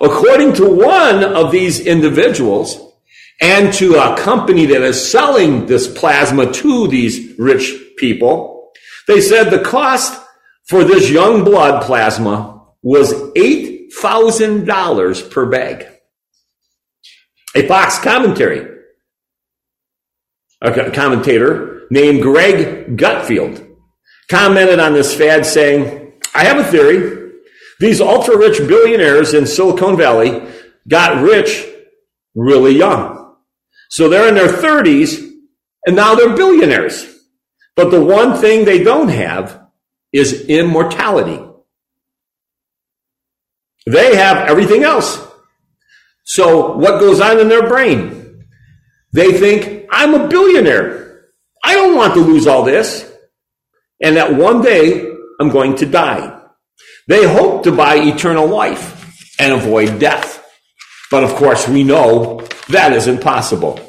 According 0.00 0.54
to 0.54 0.68
one 0.68 1.24
of 1.24 1.50
these 1.50 1.80
individuals, 1.80 2.88
and 3.40 3.72
to 3.74 3.94
a 3.94 4.16
company 4.16 4.66
that 4.66 4.82
is 4.82 5.10
selling 5.10 5.66
this 5.66 5.86
plasma 5.86 6.52
to 6.52 6.88
these 6.88 7.38
rich 7.38 7.72
people, 7.96 8.72
they 9.06 9.20
said 9.20 9.44
the 9.44 9.60
cost 9.60 10.20
for 10.68 10.84
this 10.84 11.10
young 11.10 11.42
blood 11.44 11.82
plasma 11.82 12.62
was 12.82 13.12
$8,000 13.12 15.30
per 15.30 15.46
bag. 15.46 15.86
A 17.56 17.66
Fox 17.66 17.98
commentary, 17.98 18.76
a 20.60 20.90
commentator 20.90 21.86
named 21.90 22.20
Greg 22.22 22.98
Gutfeld, 22.98 23.66
commented 24.30 24.78
on 24.78 24.92
this 24.92 25.14
fad 25.14 25.46
saying, 25.46 26.12
I 26.34 26.44
have 26.44 26.58
a 26.58 26.64
theory. 26.64 27.32
These 27.80 28.02
ultra 28.02 28.36
rich 28.36 28.58
billionaires 28.58 29.32
in 29.32 29.46
Silicon 29.46 29.96
Valley 29.96 30.42
got 30.86 31.22
rich 31.22 31.64
really 32.34 32.76
young. 32.76 33.36
So 33.88 34.08
they're 34.08 34.28
in 34.28 34.34
their 34.34 34.48
30s 34.48 35.26
and 35.86 35.96
now 35.96 36.14
they're 36.14 36.36
billionaires. 36.36 37.06
But 37.74 37.90
the 37.90 38.04
one 38.04 38.36
thing 38.36 38.64
they 38.64 38.84
don't 38.84 39.08
have 39.08 39.67
is 40.12 40.46
immortality. 40.46 41.44
They 43.86 44.16
have 44.16 44.48
everything 44.48 44.82
else. 44.84 45.26
So 46.24 46.76
what 46.76 47.00
goes 47.00 47.20
on 47.20 47.40
in 47.40 47.48
their 47.48 47.66
brain? 47.66 48.44
They 49.12 49.32
think, 49.32 49.86
I'm 49.90 50.14
a 50.14 50.28
billionaire. 50.28 51.30
I 51.64 51.74
don't 51.74 51.96
want 51.96 52.14
to 52.14 52.20
lose 52.20 52.46
all 52.46 52.64
this. 52.64 53.10
And 54.02 54.16
that 54.16 54.34
one 54.34 54.62
day 54.62 55.10
I'm 55.40 55.48
going 55.48 55.76
to 55.76 55.86
die. 55.86 56.38
They 57.06 57.26
hope 57.26 57.64
to 57.64 57.72
buy 57.72 57.96
eternal 57.96 58.46
life 58.46 59.34
and 59.40 59.54
avoid 59.54 59.98
death. 59.98 60.44
But 61.10 61.24
of 61.24 61.34
course 61.36 61.66
we 61.66 61.82
know 61.82 62.46
that 62.68 62.92
is 62.92 63.06
impossible. 63.06 63.80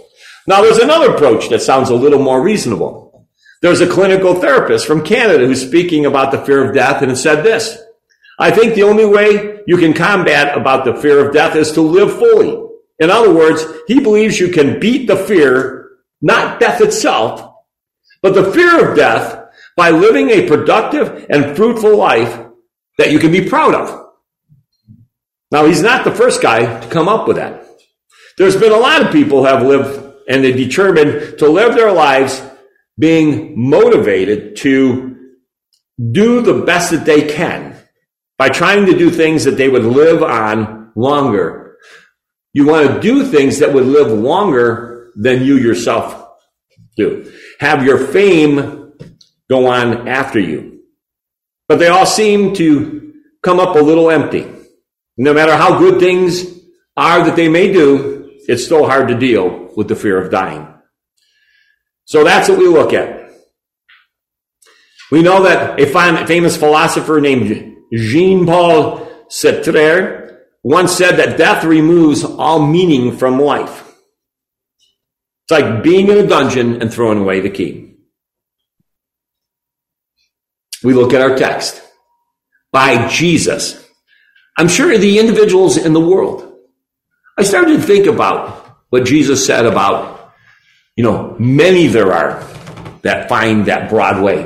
Now 0.47 0.61
there's 0.61 0.77
another 0.77 1.13
approach 1.13 1.49
that 1.49 1.61
sounds 1.61 1.89
a 1.89 1.95
little 1.95 2.19
more 2.19 2.41
reasonable. 2.41 3.08
There's 3.61 3.81
a 3.81 3.89
clinical 3.89 4.35
therapist 4.35 4.87
from 4.87 5.03
Canada 5.03 5.45
who's 5.45 5.65
speaking 5.65 6.05
about 6.05 6.31
the 6.31 6.45
fear 6.45 6.65
of 6.65 6.73
death 6.73 7.01
and 7.01 7.17
said 7.17 7.43
this. 7.43 7.77
I 8.37 8.51
think 8.51 8.73
the 8.73 8.83
only 8.83 9.05
way 9.05 9.59
you 9.67 9.77
can 9.77 9.93
combat 9.93 10.57
about 10.57 10.85
the 10.85 10.95
fear 10.95 11.25
of 11.25 11.33
death 11.33 11.55
is 11.57 11.73
to 11.73 11.81
live 11.81 12.17
fully. 12.17 12.67
In 12.99 13.09
other 13.09 13.33
words, 13.33 13.65
he 13.87 13.99
believes 13.99 14.39
you 14.39 14.49
can 14.49 14.79
beat 14.79 15.07
the 15.07 15.17
fear, 15.17 15.89
not 16.21 16.59
death 16.59 16.79
itself, 16.79 17.53
but 18.21 18.33
the 18.33 18.51
fear 18.51 18.89
of 18.89 18.95
death 18.95 19.49
by 19.75 19.89
living 19.89 20.29
a 20.29 20.47
productive 20.47 21.25
and 21.29 21.55
fruitful 21.55 21.97
life 21.97 22.45
that 22.97 23.11
you 23.11 23.19
can 23.19 23.31
be 23.31 23.47
proud 23.47 23.75
of. 23.75 24.07
Now, 25.51 25.65
he's 25.65 25.81
not 25.81 26.03
the 26.03 26.11
first 26.11 26.41
guy 26.41 26.79
to 26.79 26.87
come 26.89 27.09
up 27.09 27.27
with 27.27 27.37
that. 27.37 27.65
There's 28.37 28.55
been 28.55 28.71
a 28.71 28.77
lot 28.77 29.05
of 29.05 29.11
people 29.11 29.43
have 29.43 29.63
lived 29.63 30.05
and 30.29 30.43
they 30.43 30.53
determined 30.53 31.39
to 31.39 31.49
live 31.49 31.75
their 31.75 31.91
lives 31.91 32.41
being 32.99 33.53
motivated 33.57 34.57
to 34.57 35.17
do 36.11 36.41
the 36.41 36.65
best 36.65 36.91
that 36.91 37.05
they 37.05 37.27
can 37.27 37.75
by 38.37 38.49
trying 38.49 38.85
to 38.85 38.97
do 38.97 39.09
things 39.09 39.45
that 39.45 39.57
they 39.57 39.69
would 39.69 39.83
live 39.83 40.21
on 40.21 40.91
longer. 40.95 41.77
You 42.53 42.67
want 42.67 42.87
to 42.87 42.99
do 42.99 43.25
things 43.25 43.59
that 43.59 43.73
would 43.73 43.85
live 43.85 44.11
longer 44.11 45.11
than 45.15 45.43
you 45.43 45.57
yourself 45.57 46.27
do. 46.95 47.31
Have 47.59 47.83
your 47.83 47.97
fame 47.97 48.93
go 49.49 49.67
on 49.67 50.07
after 50.07 50.39
you. 50.39 50.83
But 51.67 51.79
they 51.79 51.87
all 51.87 52.05
seem 52.05 52.53
to 52.55 53.13
come 53.41 53.59
up 53.59 53.75
a 53.75 53.79
little 53.79 54.09
empty. 54.09 54.47
No 55.17 55.33
matter 55.33 55.55
how 55.55 55.79
good 55.79 55.99
things 55.99 56.45
are 56.95 57.23
that 57.25 57.35
they 57.35 57.49
may 57.49 57.71
do, 57.71 58.31
it's 58.47 58.65
still 58.65 58.85
hard 58.85 59.09
to 59.09 59.15
deal 59.15 59.69
with 59.75 59.87
the 59.87 59.95
fear 59.95 60.21
of 60.21 60.31
dying. 60.31 60.67
So 62.09 62.23
that's 62.23 62.49
what 62.49 62.57
we 62.57 62.67
look 62.67 62.91
at. 62.91 63.29
We 65.11 65.21
know 65.21 65.43
that 65.43 65.79
a 65.79 65.85
famous 66.25 66.57
philosopher 66.57 67.21
named 67.21 67.77
Jean-Paul 67.93 69.07
Sartre 69.29 70.37
once 70.63 70.91
said 70.91 71.17
that 71.17 71.37
death 71.37 71.63
removes 71.63 72.23
all 72.23 72.65
meaning 72.65 73.15
from 73.15 73.39
life. 73.39 73.87
It's 75.43 75.51
like 75.51 75.83
being 75.83 76.09
in 76.09 76.17
a 76.17 76.25
dungeon 76.25 76.81
and 76.81 76.91
throwing 76.91 77.19
away 77.19 77.41
the 77.41 77.51
key. 77.51 77.97
We 80.83 80.95
look 80.95 81.13
at 81.13 81.21
our 81.21 81.37
text. 81.37 81.79
By 82.71 83.07
Jesus. 83.07 83.87
I'm 84.57 84.67
sure 84.67 84.97
the 84.97 85.19
individuals 85.19 85.77
in 85.77 85.93
the 85.93 85.99
world. 85.99 86.55
I 87.37 87.43
started 87.43 87.77
to 87.77 87.83
think 87.83 88.07
about 88.07 88.77
what 88.89 89.05
Jesus 89.05 89.45
said 89.45 89.67
about 89.67 90.18
you 90.99 91.03
know, 91.03 91.33
many 91.39 91.87
there 91.87 92.11
are 92.11 92.43
that 93.03 93.29
find 93.29 93.67
that 93.67 93.89
broad 93.89 94.21
way. 94.21 94.39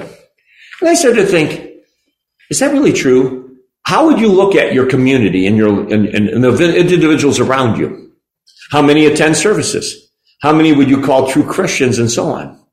And 0.81 0.87
I 0.87 0.93
started 0.93 1.21
to 1.21 1.25
think, 1.25 1.81
is 2.51 2.59
that 2.59 2.71
really 2.71 2.93
true? 2.93 3.57
How 3.87 4.05
would 4.05 4.19
you 4.19 4.27
look 4.27 4.53
at 4.53 4.71
your 4.71 4.85
community 4.85 5.47
and 5.47 5.57
your 5.57 5.69
and, 5.91 6.05
and, 6.05 6.29
and 6.29 6.43
the 6.43 6.77
individuals 6.77 7.39
around 7.39 7.79
you? 7.79 8.11
How 8.69 8.83
many 8.83 9.07
attend 9.07 9.35
services? 9.35 10.11
How 10.43 10.53
many 10.53 10.73
would 10.73 10.91
you 10.91 11.01
call 11.01 11.27
true 11.27 11.43
Christians 11.43 11.97
and 11.97 12.11
so 12.11 12.27
on? 12.27 12.63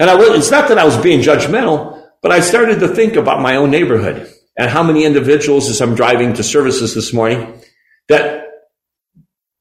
And 0.00 0.10
I 0.10 0.16
was, 0.16 0.30
it's 0.30 0.50
not 0.50 0.66
that 0.66 0.78
I 0.78 0.84
was 0.84 0.96
being 0.96 1.20
judgmental, 1.20 2.08
but 2.20 2.32
I 2.32 2.40
started 2.40 2.80
to 2.80 2.88
think 2.88 3.14
about 3.14 3.40
my 3.40 3.54
own 3.54 3.70
neighborhood 3.70 4.34
and 4.58 4.68
how 4.68 4.82
many 4.82 5.04
individuals 5.04 5.70
as 5.70 5.80
I'm 5.80 5.94
driving 5.94 6.34
to 6.34 6.42
services 6.42 6.92
this 6.92 7.12
morning 7.12 7.62
that 8.08 8.48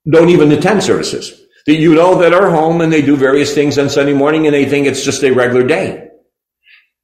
don't 0.09 0.29
even 0.29 0.51
attend 0.51 0.81
services. 0.81 1.43
That 1.67 1.75
you 1.75 1.93
know 1.95 2.21
that 2.21 2.33
are 2.33 2.49
home 2.49 2.79
and 2.79 2.91
they 2.91 3.01
do 3.01 3.17
various 3.17 3.53
things 3.53 3.77
on 3.77 3.89
Sunday 3.89 4.13
morning 4.13 4.47
and 4.47 4.55
they 4.55 4.65
think 4.65 4.87
it's 4.87 5.03
just 5.03 5.23
a 5.23 5.31
regular 5.31 5.67
day. 5.67 6.07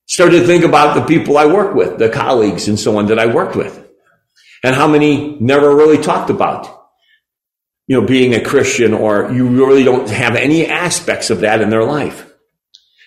Started 0.07 0.39
to 0.39 0.47
think 0.47 0.63
about 0.63 0.95
the 0.95 1.05
people 1.05 1.37
I 1.37 1.45
work 1.45 1.75
with, 1.75 1.99
the 1.99 2.09
colleagues 2.09 2.69
and 2.69 2.79
so 2.79 2.97
on 2.97 3.07
that 3.07 3.19
I 3.19 3.25
worked 3.25 3.57
with. 3.57 3.79
And 4.63 4.73
how 4.73 4.87
many 4.87 5.37
never 5.39 5.75
really 5.75 6.01
talked 6.01 6.29
about, 6.29 6.67
you 7.87 7.99
know, 7.99 8.07
being 8.07 8.33
a 8.33 8.43
Christian 8.43 8.93
or 8.93 9.31
you 9.33 9.47
really 9.47 9.83
don't 9.83 10.09
have 10.09 10.37
any 10.37 10.65
aspects 10.65 11.29
of 11.29 11.41
that 11.41 11.61
in 11.61 11.69
their 11.69 11.83
life. 11.83 12.31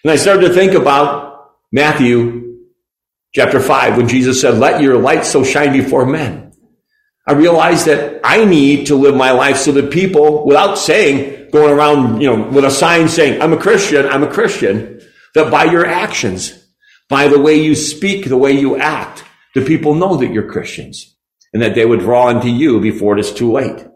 And 0.05 0.11
I 0.11 0.17
started 0.17 0.49
to 0.49 0.55
think 0.55 0.75
about 0.75 1.53
Matthew 1.73 2.67
chapter 3.35 3.61
5 3.61 3.97
when 3.97 4.09
Jesus 4.09 4.43
said, 4.43 4.59
let 4.59 4.83
your 4.83 4.99
light 4.99 5.25
so 5.25 5.43
shine 5.43 5.73
before 5.73 6.05
men. 6.05 6.46
I 7.27 7.33
realized 7.33 7.87
that 7.87 8.21
I 8.23 8.45
need 8.45 8.87
to 8.87 8.95
live 8.95 9.17
my 9.17 9.33
life 9.33 9.57
so 9.57 9.73
that 9.73 9.91
people, 9.91 10.47
without 10.47 10.79
saying, 10.79 11.51
going 11.51 11.73
around, 11.73 12.21
you 12.21 12.29
know, 12.29 12.49
with 12.49 12.65
a 12.65 12.71
sign 12.71 13.09
saying, 13.09 13.43
I'm 13.43 13.53
a 13.53 13.57
Christian, 13.57 14.07
I'm 14.07 14.23
a 14.23 14.31
Christian, 14.31 15.01
that 15.35 15.51
by 15.51 15.65
your 15.65 15.85
actions, 15.85 16.65
by 17.09 17.29
the 17.29 17.41
way 17.41 17.57
you 17.57 17.75
speak, 17.75 18.27
the 18.27 18.37
way 18.37 18.53
you 18.53 18.77
act, 18.77 19.25
the 19.55 19.65
people 19.65 19.95
know 19.95 20.17
that 20.17 20.33
you're 20.33 20.51
Christians 20.51 21.17
and 21.53 21.63
that 21.63 21.75
they 21.75 21.87
would 21.87 22.01
draw 22.01 22.29
into 22.29 22.49
you 22.49 22.81
before 22.81 23.17
it 23.17 23.21
is 23.21 23.33
too 23.33 23.53
late. 23.53 23.87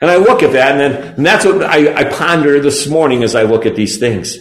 And 0.00 0.10
I 0.10 0.16
look 0.16 0.42
at 0.42 0.52
that 0.52 0.72
and 0.72 0.80
then, 0.80 1.14
and 1.14 1.26
that's 1.26 1.44
what 1.44 1.62
I, 1.62 1.94
I 1.94 2.04
ponder 2.04 2.60
this 2.60 2.88
morning 2.88 3.22
as 3.22 3.34
I 3.34 3.42
look 3.42 3.66
at 3.66 3.76
these 3.76 3.98
things. 3.98 4.38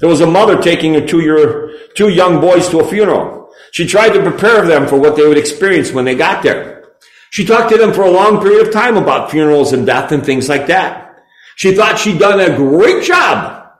There 0.00 0.08
was 0.08 0.20
a 0.20 0.26
mother 0.26 0.60
taking 0.60 0.94
her 0.94 1.06
two 1.06 1.20
year, 1.20 1.72
two 1.94 2.08
young 2.08 2.40
boys 2.40 2.68
to 2.68 2.80
a 2.80 2.88
funeral. 2.88 3.50
She 3.72 3.86
tried 3.86 4.10
to 4.10 4.22
prepare 4.22 4.66
them 4.66 4.86
for 4.86 4.98
what 4.98 5.16
they 5.16 5.26
would 5.26 5.38
experience 5.38 5.92
when 5.92 6.04
they 6.04 6.14
got 6.14 6.42
there. 6.42 6.77
She 7.30 7.44
talked 7.44 7.70
to 7.70 7.78
them 7.78 7.92
for 7.92 8.02
a 8.02 8.10
long 8.10 8.40
period 8.40 8.66
of 8.66 8.72
time 8.72 8.96
about 8.96 9.30
funerals 9.30 9.72
and 9.72 9.86
death 9.86 10.12
and 10.12 10.24
things 10.24 10.48
like 10.48 10.66
that. 10.68 11.22
She 11.56 11.74
thought 11.74 11.98
she'd 11.98 12.18
done 12.18 12.40
a 12.40 12.56
great 12.56 13.04
job 13.04 13.70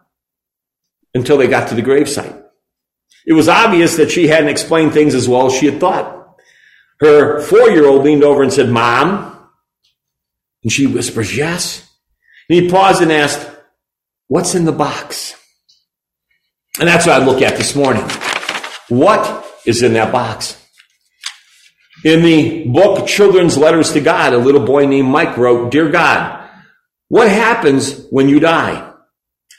until 1.14 1.38
they 1.38 1.46
got 1.46 1.68
to 1.68 1.74
the 1.74 1.82
gravesite. 1.82 2.44
It 3.26 3.32
was 3.32 3.48
obvious 3.48 3.96
that 3.96 4.10
she 4.10 4.26
hadn't 4.26 4.48
explained 4.48 4.92
things 4.92 5.14
as 5.14 5.28
well 5.28 5.46
as 5.46 5.54
she 5.54 5.66
had 5.66 5.80
thought. 5.80 6.36
Her 7.00 7.40
four 7.40 7.70
year 7.70 7.86
old 7.86 8.04
leaned 8.04 8.24
over 8.24 8.42
and 8.42 8.52
said, 8.52 8.68
Mom. 8.68 9.48
And 10.62 10.72
she 10.72 10.86
whispers, 10.86 11.36
Yes. 11.36 11.88
And 12.48 12.60
he 12.62 12.70
paused 12.70 13.02
and 13.02 13.12
asked, 13.12 13.48
What's 14.26 14.54
in 14.54 14.64
the 14.64 14.72
box? 14.72 15.34
And 16.80 16.88
that's 16.88 17.06
what 17.06 17.20
I 17.20 17.24
look 17.24 17.42
at 17.42 17.56
this 17.56 17.74
morning. 17.74 18.02
What 18.88 19.46
is 19.66 19.82
in 19.82 19.92
that 19.94 20.12
box? 20.12 20.57
In 22.04 22.22
the 22.22 22.68
book 22.68 23.06
Children's 23.06 23.58
Letters 23.58 23.92
to 23.92 24.00
God, 24.00 24.32
a 24.32 24.38
little 24.38 24.64
boy 24.64 24.86
named 24.86 25.08
Mike 25.08 25.36
wrote, 25.36 25.70
Dear 25.70 25.90
God, 25.90 26.48
what 27.08 27.28
happens 27.28 28.06
when 28.10 28.28
you 28.28 28.38
die? 28.38 28.92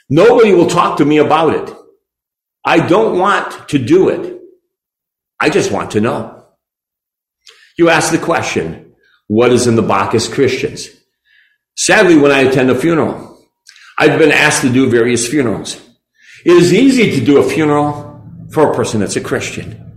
Nobody 0.08 0.54
will 0.54 0.66
talk 0.66 0.98
to 0.98 1.04
me 1.04 1.18
about 1.18 1.54
it. 1.54 1.76
I 2.64 2.86
don't 2.86 3.18
want 3.18 3.68
to 3.70 3.78
do 3.78 4.08
it. 4.08 4.40
I 5.38 5.50
just 5.50 5.70
want 5.70 5.92
to 5.92 6.00
know. 6.00 6.46
You 7.76 7.88
ask 7.88 8.10
the 8.12 8.18
question, 8.18 8.94
what 9.26 9.52
is 9.52 9.66
in 9.66 9.76
the 9.76 9.82
Bacchus 9.82 10.32
Christians? 10.32 10.88
Sadly, 11.76 12.18
when 12.18 12.32
I 12.32 12.40
attend 12.40 12.70
a 12.70 12.74
funeral, 12.74 13.42
I've 13.98 14.18
been 14.18 14.32
asked 14.32 14.62
to 14.62 14.72
do 14.72 14.90
various 14.90 15.26
funerals. 15.28 15.80
It 16.44 16.52
is 16.52 16.72
easy 16.72 17.18
to 17.18 17.24
do 17.24 17.38
a 17.38 17.48
funeral 17.48 18.22
for 18.52 18.70
a 18.70 18.74
person 18.74 19.00
that's 19.00 19.16
a 19.16 19.20
Christian. 19.20 19.89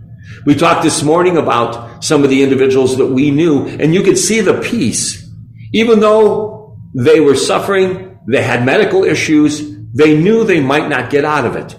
We 0.46 0.54
talked 0.54 0.82
this 0.82 1.02
morning 1.02 1.36
about 1.36 2.04
some 2.04 2.22
of 2.22 2.30
the 2.30 2.42
individuals 2.42 2.98
that 2.98 3.06
we 3.06 3.30
knew, 3.30 3.66
and 3.66 3.94
you 3.94 4.02
could 4.02 4.18
see 4.18 4.40
the 4.40 4.60
peace. 4.60 5.26
Even 5.72 6.00
though 6.00 6.78
they 6.94 7.20
were 7.20 7.34
suffering, 7.34 8.18
they 8.28 8.42
had 8.42 8.64
medical 8.64 9.04
issues, 9.04 9.74
they 9.94 10.16
knew 10.16 10.44
they 10.44 10.60
might 10.60 10.88
not 10.88 11.10
get 11.10 11.24
out 11.24 11.46
of 11.46 11.56
it. 11.56 11.78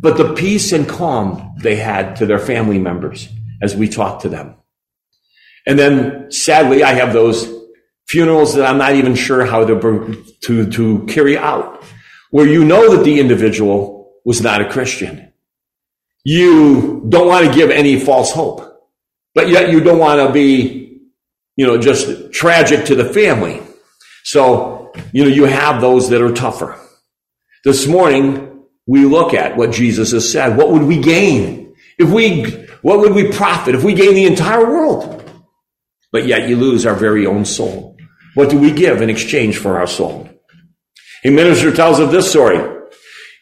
But 0.00 0.16
the 0.16 0.34
peace 0.34 0.72
and 0.72 0.88
calm 0.88 1.54
they 1.58 1.76
had 1.76 2.16
to 2.16 2.26
their 2.26 2.38
family 2.38 2.78
members 2.78 3.28
as 3.60 3.74
we 3.74 3.88
talked 3.88 4.22
to 4.22 4.28
them. 4.28 4.54
And 5.66 5.78
then 5.78 6.30
sadly, 6.30 6.84
I 6.84 6.92
have 6.94 7.12
those 7.12 7.52
funerals 8.06 8.54
that 8.54 8.66
I'm 8.66 8.78
not 8.78 8.94
even 8.94 9.14
sure 9.16 9.44
how 9.44 9.64
to, 9.64 10.24
to, 10.42 10.70
to 10.70 11.06
carry 11.06 11.36
out, 11.36 11.82
where 12.30 12.46
you 12.46 12.64
know 12.64 12.94
that 12.94 13.04
the 13.04 13.18
individual 13.18 14.12
was 14.24 14.40
not 14.40 14.60
a 14.60 14.68
Christian. 14.68 15.32
You 16.22 16.85
don't 17.08 17.28
want 17.28 17.46
to 17.46 17.54
give 17.54 17.70
any 17.70 17.98
false 18.00 18.32
hope, 18.32 18.62
but 19.34 19.48
yet 19.48 19.70
you 19.70 19.80
don't 19.80 19.98
want 19.98 20.26
to 20.26 20.32
be, 20.32 21.00
you 21.56 21.66
know, 21.66 21.78
just 21.78 22.32
tragic 22.32 22.86
to 22.86 22.94
the 22.94 23.04
family. 23.04 23.62
So, 24.24 24.92
you 25.12 25.24
know, 25.24 25.30
you 25.30 25.44
have 25.44 25.80
those 25.80 26.08
that 26.10 26.22
are 26.22 26.32
tougher. 26.32 26.78
This 27.64 27.86
morning, 27.86 28.64
we 28.86 29.04
look 29.04 29.34
at 29.34 29.56
what 29.56 29.72
Jesus 29.72 30.12
has 30.12 30.30
said. 30.30 30.56
What 30.56 30.70
would 30.70 30.82
we 30.82 31.00
gain 31.00 31.74
if 31.98 32.10
we, 32.10 32.50
what 32.82 33.00
would 33.00 33.14
we 33.14 33.30
profit 33.32 33.74
if 33.74 33.84
we 33.84 33.94
gain 33.94 34.14
the 34.14 34.24
entire 34.24 34.64
world? 34.64 35.16
but 36.16 36.26
yet 36.26 36.48
you 36.48 36.56
lose 36.56 36.86
our 36.86 36.94
very 36.94 37.26
own 37.26 37.44
soul. 37.44 37.96
What 38.34 38.48
do 38.48 38.58
we 38.58 38.72
give 38.72 39.02
in 39.02 39.10
exchange 39.10 39.58
for 39.58 39.78
our 39.78 39.86
soul? 39.86 40.26
A 41.24 41.30
minister 41.30 41.70
tells 41.70 41.98
of 41.98 42.10
this 42.10 42.30
story. 42.30 42.58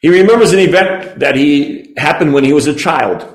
He 0.01 0.09
remembers 0.09 0.53
an 0.53 0.59
event 0.59 1.21
that 1.21 1.37
he 1.37 1.95
happened 1.97 2.35
when 2.35 2.43
he 2.43 2.53
was 2.53 2.67
a 2.67 2.75
child. 2.75 3.34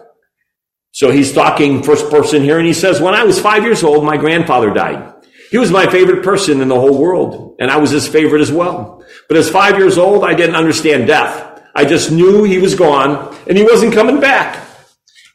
So 0.92 1.12
he's 1.12 1.34
talking 1.34 1.84
first 1.84 2.10
person 2.10 2.42
here 2.42 2.58
and 2.58 2.68
he 2.68 2.74
says, 2.74 3.00
when 3.00 3.14
I 3.14 3.24
was 3.24 3.40
five 3.40 3.64
years 3.64 3.84
old, 3.84 4.04
my 4.04 4.18
grandfather 4.18 4.72
died. 4.72 5.14
He 5.52 5.58
was 5.58 5.72
my 5.72 5.90
favorite 5.90 6.24
person 6.24 6.62
in 6.62 6.68
the 6.68 6.80
whole 6.80 6.98
world 6.98 7.56
and 7.60 7.70
I 7.70 7.78
was 7.78 7.92
his 7.92 8.08
favorite 8.08 8.42
as 8.42 8.52
well. 8.52 9.04
But 9.28 9.38
as 9.38 9.50
five 9.50 9.78
years 9.78 9.98
old, 9.98 10.24
I 10.24 10.34
didn't 10.34 10.56
understand 10.56 11.08
death. 11.08 11.62
I 11.76 11.86
just 11.86 12.12
knew 12.12 12.44
he 12.44 12.58
was 12.58 12.76
gone 12.76 13.36
and 13.48 13.58
he 13.58 13.64
wasn't 13.64 13.94
coming 13.94 14.20
back. 14.20 14.66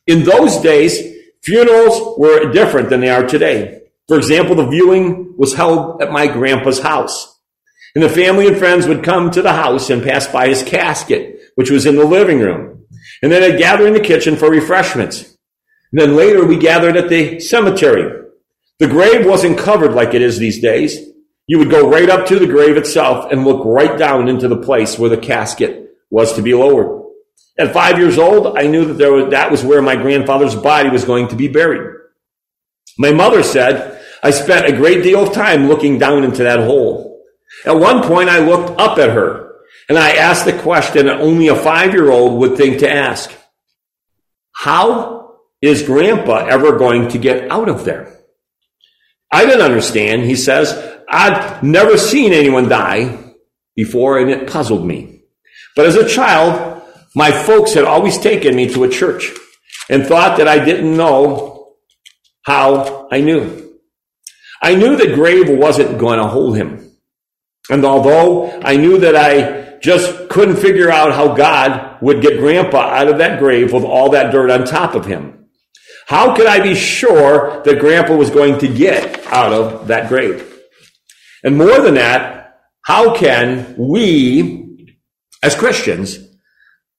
In 0.06 0.24
those 0.24 0.58
days, 0.58 1.00
funerals 1.42 2.18
were 2.18 2.52
different 2.52 2.90
than 2.90 3.00
they 3.00 3.10
are 3.10 3.26
today. 3.26 3.82
For 4.08 4.16
example, 4.16 4.56
the 4.56 4.66
viewing 4.66 5.34
was 5.36 5.54
held 5.54 6.02
at 6.02 6.12
my 6.12 6.26
grandpa's 6.26 6.80
house. 6.80 7.30
And 7.94 8.02
the 8.02 8.08
family 8.08 8.48
and 8.48 8.58
friends 8.58 8.86
would 8.86 9.04
come 9.04 9.30
to 9.30 9.40
the 9.40 9.52
house 9.52 9.88
and 9.88 10.02
pass 10.02 10.26
by 10.26 10.48
his 10.48 10.64
casket, 10.64 11.40
which 11.54 11.70
was 11.70 11.86
in 11.86 11.94
the 11.94 12.04
living 12.04 12.40
room. 12.40 12.86
And 13.22 13.30
then 13.30 13.40
they'd 13.40 13.58
gather 13.58 13.86
in 13.86 13.94
the 13.94 14.00
kitchen 14.00 14.36
for 14.36 14.50
refreshments. 14.50 15.33
Then 15.94 16.16
later 16.16 16.44
we 16.44 16.56
gathered 16.56 16.96
at 16.96 17.08
the 17.08 17.38
cemetery. 17.38 18.24
The 18.80 18.88
grave 18.88 19.24
wasn't 19.24 19.60
covered 19.60 19.92
like 19.92 20.12
it 20.12 20.22
is 20.22 20.38
these 20.38 20.60
days. 20.60 20.98
You 21.46 21.58
would 21.58 21.70
go 21.70 21.88
right 21.88 22.10
up 22.10 22.26
to 22.26 22.38
the 22.40 22.48
grave 22.48 22.76
itself 22.76 23.30
and 23.30 23.44
look 23.44 23.64
right 23.64 23.96
down 23.96 24.26
into 24.26 24.48
the 24.48 24.56
place 24.56 24.98
where 24.98 25.08
the 25.08 25.16
casket 25.16 25.90
was 26.10 26.32
to 26.32 26.42
be 26.42 26.52
lowered. 26.52 27.04
At 27.56 27.72
five 27.72 27.98
years 27.98 28.18
old, 28.18 28.58
I 28.58 28.66
knew 28.66 28.86
that 28.86 28.94
there 28.94 29.12
was, 29.12 29.30
that 29.30 29.52
was 29.52 29.64
where 29.64 29.80
my 29.82 29.94
grandfather's 29.94 30.56
body 30.56 30.88
was 30.88 31.04
going 31.04 31.28
to 31.28 31.36
be 31.36 31.46
buried. 31.46 31.96
My 32.98 33.12
mother 33.12 33.44
said 33.44 34.02
I 34.20 34.32
spent 34.32 34.66
a 34.66 34.76
great 34.76 35.04
deal 35.04 35.22
of 35.22 35.32
time 35.32 35.68
looking 35.68 36.00
down 36.00 36.24
into 36.24 36.42
that 36.42 36.58
hole. 36.58 37.22
At 37.64 37.76
one 37.76 38.02
point, 38.02 38.28
I 38.28 38.40
looked 38.40 38.80
up 38.80 38.98
at 38.98 39.10
her 39.10 39.52
and 39.88 39.96
I 39.96 40.16
asked 40.16 40.44
the 40.44 40.58
question 40.58 41.06
that 41.06 41.20
only 41.20 41.46
a 41.46 41.54
five 41.54 41.92
year 41.92 42.10
old 42.10 42.40
would 42.40 42.56
think 42.56 42.80
to 42.80 42.90
ask. 42.90 43.32
How 44.50 45.23
is 45.64 45.82
grandpa 45.82 46.46
ever 46.46 46.76
going 46.76 47.08
to 47.08 47.18
get 47.18 47.50
out 47.50 47.68
of 47.68 47.84
there? 47.84 48.14
I 49.32 49.46
didn't 49.46 49.62
understand. 49.62 50.22
He 50.24 50.36
says, 50.36 50.72
I'd 51.08 51.62
never 51.62 51.96
seen 51.96 52.32
anyone 52.32 52.68
die 52.68 53.34
before 53.74 54.18
and 54.18 54.30
it 54.30 54.48
puzzled 54.48 54.86
me. 54.86 55.22
But 55.74 55.86
as 55.86 55.96
a 55.96 56.08
child, 56.08 56.82
my 57.14 57.30
folks 57.30 57.74
had 57.74 57.84
always 57.84 58.18
taken 58.18 58.54
me 58.54 58.68
to 58.74 58.84
a 58.84 58.88
church 58.88 59.32
and 59.88 60.06
thought 60.06 60.38
that 60.38 60.48
I 60.48 60.64
didn't 60.64 60.96
know 60.96 61.74
how 62.42 63.08
I 63.10 63.20
knew. 63.20 63.80
I 64.62 64.74
knew 64.74 64.96
the 64.96 65.14
grave 65.14 65.48
wasn't 65.48 65.98
going 65.98 66.18
to 66.18 66.26
hold 66.26 66.56
him. 66.56 66.90
And 67.70 67.84
although 67.84 68.60
I 68.62 68.76
knew 68.76 68.98
that 68.98 69.16
I 69.16 69.78
just 69.78 70.28
couldn't 70.28 70.56
figure 70.56 70.90
out 70.90 71.12
how 71.12 71.34
God 71.34 71.98
would 72.02 72.22
get 72.22 72.38
grandpa 72.38 72.78
out 72.78 73.08
of 73.08 73.18
that 73.18 73.38
grave 73.38 73.72
with 73.72 73.84
all 73.84 74.10
that 74.10 74.30
dirt 74.30 74.50
on 74.50 74.64
top 74.64 74.94
of 74.94 75.06
him, 75.06 75.43
how 76.06 76.34
could 76.34 76.46
I 76.46 76.60
be 76.60 76.74
sure 76.74 77.62
that 77.62 77.78
grandpa 77.80 78.14
was 78.14 78.30
going 78.30 78.58
to 78.58 78.68
get 78.68 79.26
out 79.26 79.52
of 79.52 79.88
that 79.88 80.08
grave? 80.08 80.50
And 81.42 81.56
more 81.56 81.80
than 81.80 81.94
that, 81.94 82.60
how 82.84 83.14
can 83.14 83.74
we, 83.78 84.96
as 85.42 85.54
Christians, 85.54 86.18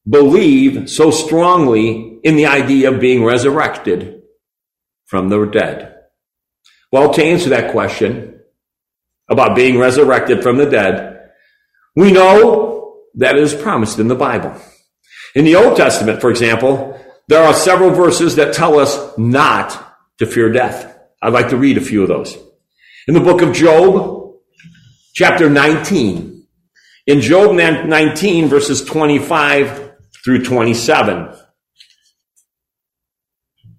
believe 0.08 0.90
so 0.90 1.12
strongly 1.12 2.20
in 2.24 2.36
the 2.36 2.48
idea 2.48 2.92
of 2.92 3.00
being 3.00 3.24
resurrected 3.24 4.22
from 5.06 5.30
the 5.30 5.46
dead? 5.46 5.96
Well, 6.92 7.14
to 7.14 7.24
answer 7.24 7.50
that 7.50 7.72
question 7.72 8.40
about 9.30 9.56
being 9.56 9.78
resurrected 9.78 10.42
from 10.42 10.58
the 10.58 10.66
dead, 10.66 11.32
we 11.96 12.12
know 12.12 13.02
that 13.16 13.36
it 13.36 13.44
is 13.44 13.54
promised 13.54 14.00
in 14.00 14.08
the 14.08 14.16
Bible. 14.16 14.60
In 15.36 15.46
the 15.46 15.56
Old 15.56 15.78
Testament, 15.78 16.22
for 16.22 16.30
example, 16.30 17.00
there 17.28 17.44
are 17.44 17.54
several 17.54 17.92
verses 17.92 18.36
that 18.36 18.54
tell 18.54 18.80
us 18.80 19.18
not 19.18 19.98
to 20.20 20.26
fear 20.26 20.52
death. 20.52 20.98
I'd 21.22 21.34
like 21.34 21.50
to 21.50 21.58
read 21.58 21.78
a 21.78 21.82
few 21.82 22.04
of 22.04 22.08
those. 22.08 22.38
In 23.08 23.14
the 23.14 23.20
book 23.20 23.42
of 23.42 23.54
Job, 23.54 24.36
chapter 25.14 25.50
19, 25.50 26.48
in 27.08 27.22
Job 27.22 27.56
19, 27.56 28.48
verses 28.48 28.84
25 28.84 29.94
through 30.24 30.44
27, 30.44 31.36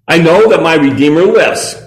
I 0.07 0.17
know 0.19 0.49
that 0.49 0.63
my 0.63 0.75
Redeemer 0.75 1.23
lives, 1.23 1.81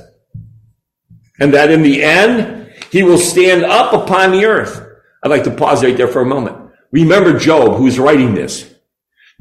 and 1.39 1.55
that 1.55 1.71
in 1.71 1.83
the 1.83 2.03
end, 2.03 2.73
he 2.91 3.03
will 3.03 3.19
stand 3.19 3.65
up 3.65 3.95
upon 3.95 4.33
the 4.33 4.45
earth. 4.45 4.87
I'd 5.23 5.31
like 5.31 5.45
to 5.45 5.51
pause 5.51 5.83
right 5.83 5.97
there 5.97 6.09
for 6.09 6.21
a 6.21 6.27
moment. 6.27 6.71
Remember 6.93 7.39
Job, 7.39 7.77
who's 7.77 7.99
writing 7.99 8.35
this. 8.35 8.75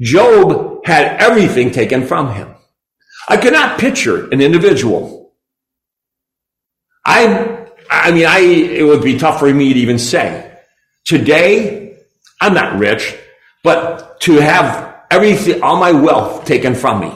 Job 0.00 0.69
had 0.84 1.20
everything 1.20 1.70
taken 1.70 2.06
from 2.06 2.32
him. 2.32 2.54
I 3.28 3.36
cannot 3.36 3.78
picture 3.78 4.28
an 4.30 4.40
individual. 4.40 5.32
I, 7.04 7.66
I 7.90 8.10
mean, 8.12 8.26
I, 8.26 8.38
it 8.40 8.84
would 8.84 9.02
be 9.02 9.18
tough 9.18 9.38
for 9.38 9.52
me 9.52 9.72
to 9.72 9.78
even 9.80 9.98
say. 9.98 10.58
Today, 11.04 11.98
I'm 12.40 12.54
not 12.54 12.78
rich, 12.78 13.16
but 13.62 14.20
to 14.22 14.34
have 14.34 15.02
everything, 15.10 15.62
all 15.62 15.78
my 15.78 15.92
wealth 15.92 16.44
taken 16.44 16.74
from 16.74 17.00
me. 17.00 17.12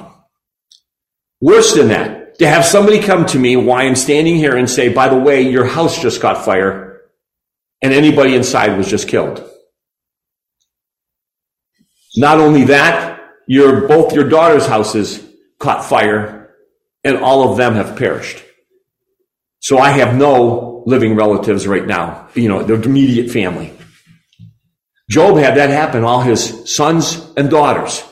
Worse 1.40 1.74
than 1.74 1.88
that, 1.88 2.38
to 2.38 2.46
have 2.46 2.64
somebody 2.64 3.00
come 3.00 3.27
to 3.27 3.38
me 3.38 3.57
while 3.57 3.87
I'm 3.87 3.96
standing 3.96 4.37
here 4.37 4.57
and 4.57 4.68
say, 4.68 4.88
by 4.88 5.09
the 5.09 5.18
way, 5.18 5.42
your 5.42 5.66
house 5.66 6.00
just 6.00 6.20
caught 6.20 6.44
fire 6.44 7.03
and 7.83 7.92
anybody 7.92 8.35
inside 8.35 8.79
was 8.79 8.88
just 8.88 9.09
killed. 9.09 9.46
Not 12.16 12.40
only 12.40 12.64
that, 12.64 13.13
your, 13.47 13.87
both 13.87 14.13
your 14.13 14.29
daughter's 14.29 14.67
houses 14.67 15.25
caught 15.59 15.85
fire 15.85 16.55
and 17.03 17.19
all 17.19 17.51
of 17.51 17.57
them 17.57 17.75
have 17.75 17.97
perished. 17.97 18.43
So 19.61 19.79
I 19.79 19.91
have 19.91 20.15
no 20.15 20.83
living 20.87 21.15
relatives 21.17 21.67
right 21.67 21.87
now, 21.87 22.29
you 22.35 22.49
know, 22.49 22.63
the 22.63 22.75
immediate 22.75 23.31
family. 23.31 23.73
Job 25.11 25.37
had 25.37 25.57
that 25.57 25.71
happen, 25.71 26.05
all 26.05 26.21
his 26.21 26.71
sons 26.73 27.33
and 27.37 27.51
daughters. 27.51 28.03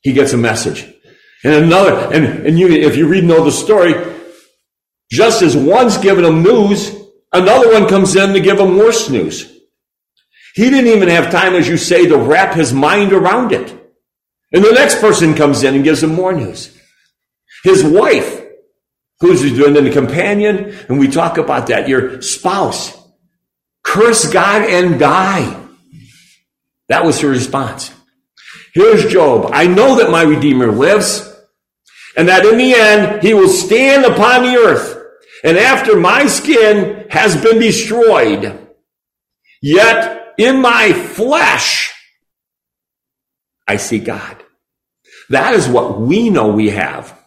He 0.00 0.12
gets 0.12 0.32
a 0.32 0.38
message. 0.38 0.90
And 1.44 1.64
another, 1.64 2.12
and, 2.14 2.46
and 2.46 2.58
you, 2.58 2.68
if 2.68 2.96
you 2.96 3.06
read 3.06 3.24
know 3.24 3.44
the 3.44 3.52
story, 3.52 3.94
just 5.10 5.42
as 5.42 5.56
one's 5.56 5.98
given 5.98 6.24
him 6.24 6.42
news, 6.42 6.94
another 7.32 7.72
one 7.72 7.86
comes 7.86 8.16
in 8.16 8.32
to 8.32 8.40
give 8.40 8.58
him 8.58 8.78
worse 8.78 9.10
news. 9.10 9.50
He 10.54 10.70
didn't 10.70 10.86
even 10.86 11.08
have 11.08 11.30
time, 11.30 11.54
as 11.54 11.68
you 11.68 11.76
say, 11.76 12.06
to 12.06 12.16
wrap 12.16 12.54
his 12.54 12.72
mind 12.72 13.12
around 13.12 13.52
it. 13.52 13.83
And 14.54 14.64
the 14.64 14.72
next 14.72 15.00
person 15.00 15.34
comes 15.34 15.64
in 15.64 15.74
and 15.74 15.82
gives 15.82 16.02
him 16.02 16.14
more 16.14 16.32
news. 16.32 16.74
His 17.64 17.82
wife, 17.82 18.40
who's 19.18 19.42
doing 19.42 19.74
the 19.74 19.90
companion, 19.90 20.76
and 20.88 21.00
we 21.00 21.08
talk 21.08 21.38
about 21.38 21.66
that, 21.66 21.88
your 21.88 22.22
spouse, 22.22 22.96
curse 23.82 24.32
God 24.32 24.62
and 24.62 25.00
die. 25.00 25.60
That 26.88 27.04
was 27.04 27.20
her 27.20 27.28
response. 27.28 27.92
Here's 28.74 29.10
Job. 29.10 29.50
I 29.52 29.66
know 29.66 29.96
that 29.96 30.10
my 30.10 30.22
Redeemer 30.22 30.70
lives, 30.70 31.28
and 32.16 32.28
that 32.28 32.46
in 32.46 32.56
the 32.56 32.74
end 32.74 33.24
he 33.24 33.34
will 33.34 33.48
stand 33.48 34.04
upon 34.04 34.44
the 34.44 34.56
earth. 34.56 35.00
And 35.42 35.58
after 35.58 35.98
my 35.98 36.26
skin 36.26 37.06
has 37.10 37.36
been 37.42 37.58
destroyed, 37.58 38.68
yet 39.60 40.34
in 40.38 40.60
my 40.60 40.92
flesh, 40.92 41.92
I 43.66 43.78
see 43.78 43.98
God. 43.98 44.43
That 45.34 45.54
is 45.54 45.66
what 45.68 46.00
we 46.00 46.30
know 46.30 46.48
we 46.48 46.70
have 46.70 47.18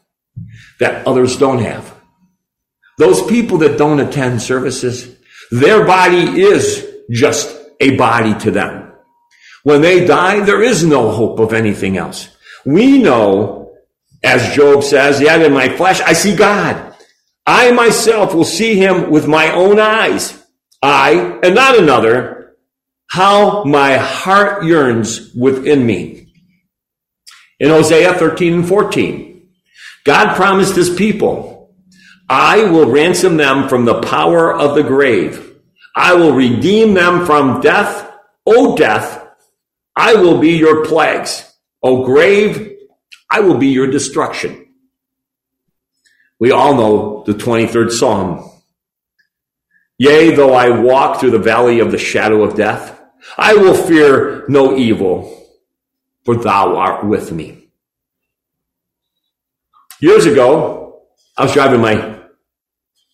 that 0.80 1.06
others 1.06 1.36
don't 1.36 1.60
have. 1.60 1.94
Those 2.98 3.22
people 3.28 3.58
that 3.60 3.78
don't 3.78 4.00
attend 4.00 4.42
services, 4.42 5.14
their 5.52 5.86
body 5.86 6.42
is 6.42 6.88
just 7.12 7.54
a 7.82 7.98
body 7.98 8.34
to 8.40 8.52
them. 8.52 8.94
When 9.64 9.82
they 9.82 10.06
die, 10.06 10.40
there 10.40 10.64
is 10.64 10.86
no 10.86 11.12
hope 11.12 11.40
of 11.40 11.52
anything 11.52 11.98
else. 11.98 12.30
We 12.66 13.02
know, 13.02 13.76
as 14.24 14.56
Job 14.56 14.84
says, 14.84 15.20
yet 15.20 15.42
in 15.42 15.52
my 15.52 15.76
flesh, 15.76 16.00
I 16.00 16.14
see 16.14 16.34
God. 16.34 16.96
I 17.46 17.72
myself 17.72 18.34
will 18.34 18.46
see 18.46 18.76
him 18.76 19.10
with 19.10 19.28
my 19.28 19.52
own 19.52 19.80
eyes. 19.80 20.42
I, 20.82 21.40
and 21.44 21.56
not 21.56 21.78
another, 21.78 22.56
how 23.08 23.66
my 23.66 23.98
heart 23.98 24.64
yearns 24.64 25.34
within 25.34 25.86
me. 25.86 26.27
In 27.60 27.70
Hosea 27.70 28.14
13 28.14 28.54
and 28.54 28.68
14, 28.68 29.50
God 30.04 30.36
promised 30.36 30.76
his 30.76 30.90
people, 30.90 31.76
I 32.30 32.64
will 32.66 32.90
ransom 32.90 33.38
them 33.38 33.68
from 33.68 33.86
the 33.86 34.02
power 34.02 34.54
of 34.54 34.76
the 34.76 34.84
grave. 34.84 35.56
I 35.96 36.14
will 36.14 36.34
redeem 36.34 36.94
them 36.94 37.26
from 37.26 37.62
death. 37.62 38.12
O 38.46 38.78
death, 38.78 39.28
I 39.96 40.16
will 40.16 40.40
be 40.40 40.52
your 40.58 40.86
plagues. 40.86 41.52
O 41.82 42.06
grave, 42.06 42.78
I 43.30 43.40
will 43.40 43.58
be 43.58 43.68
your 43.68 43.88
destruction. 43.88 44.68
We 46.40 46.52
all 46.52 46.76
know 46.76 47.24
the 47.26 47.34
23rd 47.34 47.92
Psalm. 47.92 48.52
Yea, 49.98 50.36
though 50.36 50.54
I 50.54 50.70
walk 50.70 51.20
through 51.20 51.32
the 51.32 51.40
valley 51.40 51.80
of 51.80 51.92
the 51.92 51.98
shadow 51.98 52.44
of 52.44 52.56
death, 52.56 53.00
I 53.36 53.56
will 53.56 53.74
fear 53.74 54.46
no 54.48 54.78
evil, 54.78 55.47
for 56.28 56.36
thou 56.36 56.76
art 56.76 57.06
with 57.06 57.32
me. 57.32 57.70
Years 60.02 60.26
ago, 60.26 61.04
I 61.38 61.44
was 61.44 61.54
driving 61.54 61.80
my 61.80 62.20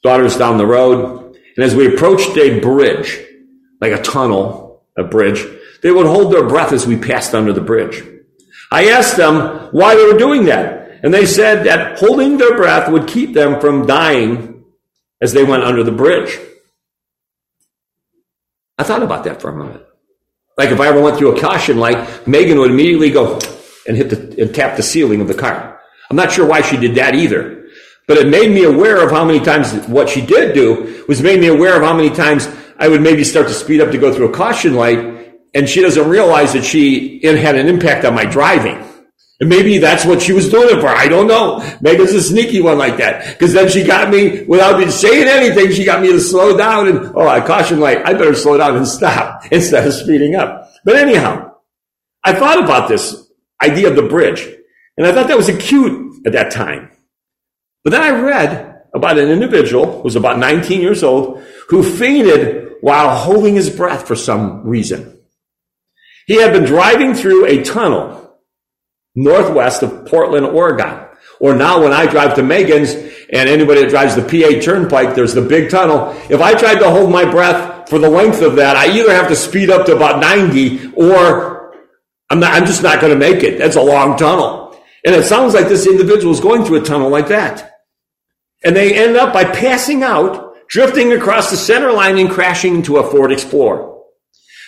daughters 0.01 0.35
down 0.35 0.57
the 0.57 0.65
road, 0.65 1.37
and 1.55 1.63
as 1.63 1.75
we 1.75 1.93
approached 1.93 2.35
a 2.39 2.59
bridge, 2.59 3.23
like 3.79 3.91
a 3.91 4.01
tunnel, 4.01 4.83
a 4.97 5.03
bridge, 5.03 5.45
they 5.83 5.91
would 5.91 6.07
hold 6.07 6.33
their 6.33 6.47
breath 6.47 6.73
as 6.73 6.87
we 6.87 6.97
passed 6.97 7.35
under 7.35 7.53
the 7.53 7.61
bridge. 7.61 8.03
I 8.71 8.87
asked 8.87 9.15
them 9.15 9.69
why 9.71 9.93
they 9.93 10.11
were 10.11 10.17
doing 10.17 10.45
that, 10.45 11.01
and 11.03 11.13
they 11.13 11.27
said 11.27 11.67
that 11.67 11.99
holding 11.99 12.39
their 12.39 12.57
breath 12.57 12.89
would 12.89 13.07
keep 13.07 13.35
them 13.35 13.61
from 13.61 13.85
dying 13.85 14.63
as 15.21 15.33
they 15.33 15.43
went 15.43 15.61
under 15.61 15.83
the 15.83 15.91
bridge. 15.91 16.39
I 18.79 18.81
thought 18.81 19.03
about 19.03 19.25
that 19.25 19.39
for 19.39 19.51
a 19.51 19.55
moment. 19.55 19.83
Like 20.57 20.69
if 20.69 20.79
I 20.79 20.87
ever 20.87 21.01
went 21.01 21.17
through 21.17 21.35
a 21.35 21.41
caution 21.41 21.77
light, 21.77 22.27
Megan 22.27 22.59
would 22.59 22.71
immediately 22.71 23.09
go 23.09 23.39
and 23.87 23.97
hit 23.97 24.09
the, 24.09 24.41
and 24.41 24.53
tap 24.53 24.77
the 24.77 24.83
ceiling 24.83 25.21
of 25.21 25.27
the 25.27 25.33
car. 25.33 25.79
I'm 26.09 26.15
not 26.15 26.31
sure 26.31 26.47
why 26.47 26.61
she 26.61 26.77
did 26.77 26.95
that 26.95 27.15
either, 27.15 27.65
but 28.07 28.17
it 28.17 28.27
made 28.27 28.51
me 28.51 28.63
aware 28.63 29.03
of 29.03 29.11
how 29.11 29.25
many 29.25 29.39
times 29.39 29.73
what 29.87 30.09
she 30.09 30.23
did 30.23 30.53
do 30.53 31.03
was 31.07 31.21
made 31.21 31.39
me 31.39 31.47
aware 31.47 31.75
of 31.75 31.81
how 31.81 31.95
many 31.95 32.09
times 32.09 32.47
I 32.77 32.87
would 32.87 33.01
maybe 33.01 33.23
start 33.23 33.47
to 33.47 33.53
speed 33.53 33.81
up 33.81 33.91
to 33.91 33.97
go 33.97 34.13
through 34.13 34.29
a 34.29 34.33
caution 34.33 34.75
light 34.75 35.13
and 35.53 35.69
she 35.69 35.81
doesn't 35.81 36.07
realize 36.07 36.53
that 36.53 36.63
she 36.63 37.17
it 37.17 37.37
had 37.37 37.55
an 37.55 37.67
impact 37.67 38.05
on 38.05 38.13
my 38.13 38.25
driving. 38.25 38.82
And 39.43 39.49
maybe 39.49 39.77
that's 39.77 40.05
what 40.05 40.21
she 40.21 40.31
was 40.31 40.47
doing 40.47 40.77
it 40.77 40.79
for. 40.79 40.87
I 40.87 41.09
don't 41.09 41.27
know. 41.27 41.57
Maybe 41.81 42.03
it's 42.03 42.13
a 42.13 42.23
sneaky 42.23 42.61
one 42.61 42.77
like 42.77 42.95
that. 42.95 43.33
Because 43.33 43.51
then 43.51 43.67
she 43.67 43.83
got 43.83 44.09
me, 44.09 44.43
without 44.43 44.79
me 44.79 44.89
saying 44.89 45.27
anything, 45.27 45.69
she 45.73 45.83
got 45.83 46.01
me 46.01 46.13
to 46.13 46.21
slow 46.21 46.55
down 46.55 46.87
and, 46.87 47.11
oh, 47.13 47.27
I 47.27 47.45
caution 47.45 47.81
light. 47.81 48.05
I 48.05 48.13
better 48.13 48.35
slow 48.35 48.57
down 48.57 48.77
and 48.77 48.87
stop 48.87 49.45
instead 49.51 49.85
of 49.85 49.93
speeding 49.93 50.35
up. 50.35 50.71
But 50.85 50.95
anyhow, 50.95 51.57
I 52.23 52.31
thought 52.31 52.63
about 52.63 52.87
this 52.87 53.29
idea 53.61 53.89
of 53.89 53.97
the 53.97 54.03
bridge. 54.03 54.47
And 54.95 55.05
I 55.05 55.11
thought 55.11 55.27
that 55.27 55.35
was 55.35 55.49
acute 55.49 56.25
at 56.25 56.31
that 56.31 56.53
time. 56.53 56.89
But 57.83 57.89
then 57.89 58.01
I 58.01 58.11
read 58.11 58.83
about 58.93 59.17
an 59.17 59.27
individual 59.27 59.97
who 59.97 60.03
was 60.03 60.15
about 60.15 60.39
19 60.39 60.79
years 60.79 61.03
old 61.03 61.43
who 61.67 61.83
fainted 61.83 62.75
while 62.79 63.13
holding 63.13 63.55
his 63.55 63.69
breath 63.69 64.07
for 64.07 64.15
some 64.15 64.65
reason. 64.65 65.19
He 66.27 66.35
had 66.35 66.53
been 66.53 66.63
driving 66.63 67.13
through 67.13 67.47
a 67.47 67.61
tunnel 67.61 68.23
northwest 69.15 69.83
of 69.83 70.05
Portland, 70.05 70.45
Oregon. 70.45 71.07
Or 71.39 71.55
now 71.55 71.83
when 71.83 71.93
I 71.93 72.05
drive 72.05 72.35
to 72.35 72.43
Megan's 72.43 72.93
and 72.93 73.49
anybody 73.49 73.81
that 73.81 73.89
drives 73.89 74.15
the 74.15 74.21
PA 74.21 74.61
Turnpike, 74.61 75.15
there's 75.15 75.33
the 75.33 75.41
big 75.41 75.69
tunnel. 75.69 76.15
If 76.29 76.41
I 76.41 76.53
tried 76.53 76.79
to 76.79 76.89
hold 76.89 77.11
my 77.11 77.29
breath 77.29 77.89
for 77.89 77.99
the 77.99 78.09
length 78.09 78.41
of 78.41 78.55
that, 78.57 78.77
I 78.77 78.87
either 78.97 79.11
have 79.13 79.27
to 79.27 79.35
speed 79.35 79.69
up 79.69 79.85
to 79.87 79.95
about 79.95 80.19
90 80.19 80.93
or 80.93 81.73
I'm 82.29 82.39
not, 82.39 82.53
I'm 82.53 82.65
just 82.65 82.81
not 82.81 83.01
going 83.01 83.13
to 83.13 83.19
make 83.19 83.43
it. 83.43 83.57
That's 83.57 83.75
a 83.75 83.81
long 83.81 84.17
tunnel. 84.17 84.75
And 85.05 85.13
it 85.13 85.25
sounds 85.25 85.53
like 85.53 85.67
this 85.67 85.85
individual 85.85 86.33
is 86.33 86.39
going 86.39 86.63
through 86.63 86.81
a 86.81 86.85
tunnel 86.85 87.09
like 87.09 87.27
that. 87.27 87.81
And 88.63 88.75
they 88.75 88.95
end 88.95 89.17
up 89.17 89.33
by 89.33 89.43
passing 89.43 90.03
out, 90.03 90.55
drifting 90.67 91.11
across 91.11 91.51
the 91.51 91.57
center 91.57 91.91
line 91.91 92.17
and 92.17 92.31
crashing 92.31 92.75
into 92.75 92.97
a 92.97 93.11
Ford 93.11 93.31
Explorer. 93.31 94.01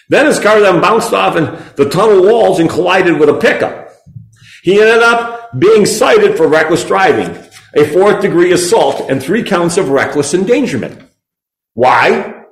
Then 0.10 0.26
his 0.26 0.40
car 0.40 0.60
then 0.60 0.82
bounced 0.82 1.14
off 1.14 1.36
and 1.36 1.58
the 1.78 1.90
tunnel 1.90 2.22
walls 2.22 2.60
and 2.60 2.70
collided 2.70 3.20
with 3.20 3.30
a 3.30 3.40
pickup. 3.40 3.85
He 4.66 4.82
ended 4.82 5.04
up 5.04 5.52
being 5.60 5.86
cited 5.86 6.38
for 6.38 6.48
reckless 6.48 6.84
driving, 6.84 7.38
a 7.76 7.86
fourth 7.86 8.24
degree 8.24 8.52
assault, 8.52 9.12
and 9.12 9.22
three 9.22 9.44
counts 9.44 9.78
of 9.78 9.90
reckless 9.90 10.34
endangerment. 10.34 11.08
Why? 11.76 12.46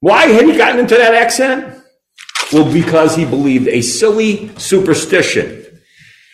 Why 0.00 0.26
had 0.26 0.46
he 0.46 0.56
gotten 0.56 0.80
into 0.80 0.96
that 0.96 1.14
accident? 1.14 1.80
Well, 2.52 2.72
because 2.72 3.14
he 3.14 3.24
believed 3.24 3.68
a 3.68 3.82
silly 3.82 4.50
superstition. 4.56 5.64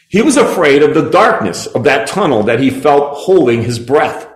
He 0.09 0.23
was 0.23 0.39
afraid 0.39 0.83
of 0.83 0.95
the 0.95 1.11
darkness 1.11 1.67
of 1.67 1.85
that 1.85 2.09
tunnel 2.09 2.45
that 2.45 2.61
he 2.61 2.71
felt 2.71 3.19
holding 3.19 3.63
his 3.63 3.79
breath 3.79 4.27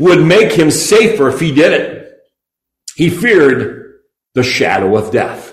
would 0.00 0.24
make 0.24 0.52
him 0.52 0.70
safer 0.70 1.28
if 1.28 1.40
he 1.40 1.52
did 1.52 1.74
it. 1.74 2.12
He 2.94 3.10
feared 3.10 4.00
the 4.32 4.42
shadow 4.42 4.96
of 4.96 5.12
death. 5.12 5.45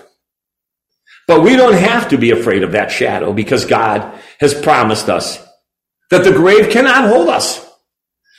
But 1.26 1.42
we 1.42 1.56
don't 1.56 1.74
have 1.74 2.08
to 2.10 2.18
be 2.18 2.30
afraid 2.30 2.62
of 2.62 2.72
that 2.72 2.90
shadow 2.90 3.32
because 3.32 3.64
God 3.64 4.20
has 4.40 4.54
promised 4.54 5.08
us 5.08 5.44
that 6.10 6.24
the 6.24 6.32
grave 6.32 6.70
cannot 6.70 7.08
hold 7.08 7.28
us. 7.28 7.64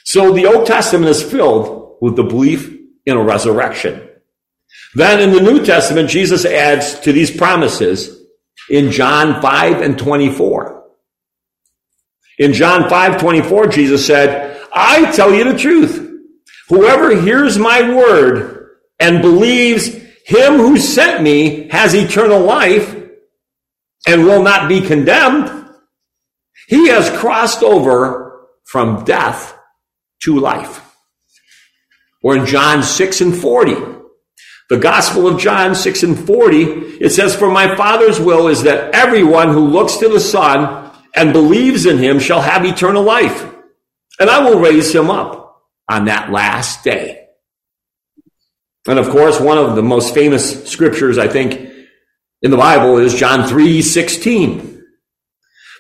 So 0.03 0.31
the 0.31 0.45
Old 0.45 0.67
Testament 0.67 1.09
is 1.09 1.23
filled 1.23 1.97
with 1.99 2.15
the 2.15 2.23
belief 2.23 2.71
in 3.05 3.17
a 3.17 3.23
resurrection. 3.23 4.07
Then 4.93 5.19
in 5.19 5.31
the 5.31 5.41
New 5.41 5.65
Testament, 5.65 6.09
Jesus 6.09 6.45
adds 6.45 6.99
to 7.01 7.11
these 7.11 7.35
promises 7.35 8.23
in 8.69 8.91
John 8.91 9.41
5 9.41 9.81
and 9.81 9.97
24. 9.97 10.83
In 12.37 12.53
John 12.53 12.89
5, 12.89 13.19
24, 13.19 13.67
Jesus 13.67 14.05
said, 14.05 14.61
I 14.73 15.11
tell 15.11 15.33
you 15.33 15.51
the 15.51 15.57
truth. 15.57 16.01
Whoever 16.69 17.19
hears 17.19 17.57
my 17.57 17.95
word 17.95 18.77
and 18.99 19.21
believes 19.21 20.04
him 20.25 20.55
who 20.57 20.77
sent 20.77 21.21
me 21.21 21.67
has 21.69 21.93
eternal 21.93 22.39
life 22.39 22.95
and 24.07 24.25
will 24.25 24.41
not 24.41 24.67
be 24.67 24.81
condemned. 24.81 25.67
He 26.67 26.87
has 26.87 27.15
crossed 27.19 27.61
over 27.61 28.47
from 28.63 29.03
death 29.03 29.55
to 30.23 30.39
life. 30.39 30.81
Or 32.23 32.35
in 32.35 32.47
John 32.47 32.81
6 32.81 33.21
and 33.21 33.37
40, 33.37 33.75
the 34.67 34.79
Gospel 34.79 35.27
of 35.27 35.39
John 35.39 35.75
6 35.75 36.01
and 36.01 36.25
40, 36.25 36.63
it 36.99 37.11
says, 37.11 37.35
For 37.35 37.51
my 37.51 37.75
Father's 37.75 38.19
will 38.19 38.47
is 38.47 38.63
that 38.63 38.95
everyone 38.95 39.49
who 39.49 39.67
looks 39.67 39.97
to 39.97 40.09
the 40.09 40.19
Son 40.19 40.91
and 41.13 41.33
believes 41.33 41.85
in 41.85 41.99
him 41.99 42.17
shall 42.17 42.41
have 42.41 42.65
eternal 42.65 43.03
life. 43.03 43.45
And 44.19 44.27
I 44.27 44.39
will 44.39 44.59
raise 44.59 44.93
him 44.93 45.11
up 45.11 45.61
on 45.87 46.05
that 46.05 46.31
last 46.31 46.83
day. 46.83 47.24
And 48.87 48.99
of 48.99 49.09
course, 49.09 49.39
one 49.39 49.57
of 49.57 49.75
the 49.75 49.83
most 49.83 50.13
famous 50.13 50.69
scriptures, 50.69 51.17
I 51.17 51.27
think, 51.27 51.71
in 52.41 52.51
the 52.51 52.57
Bible 52.57 52.97
is 52.97 53.15
John 53.15 53.47
3 53.47 53.81
16. 53.81 54.83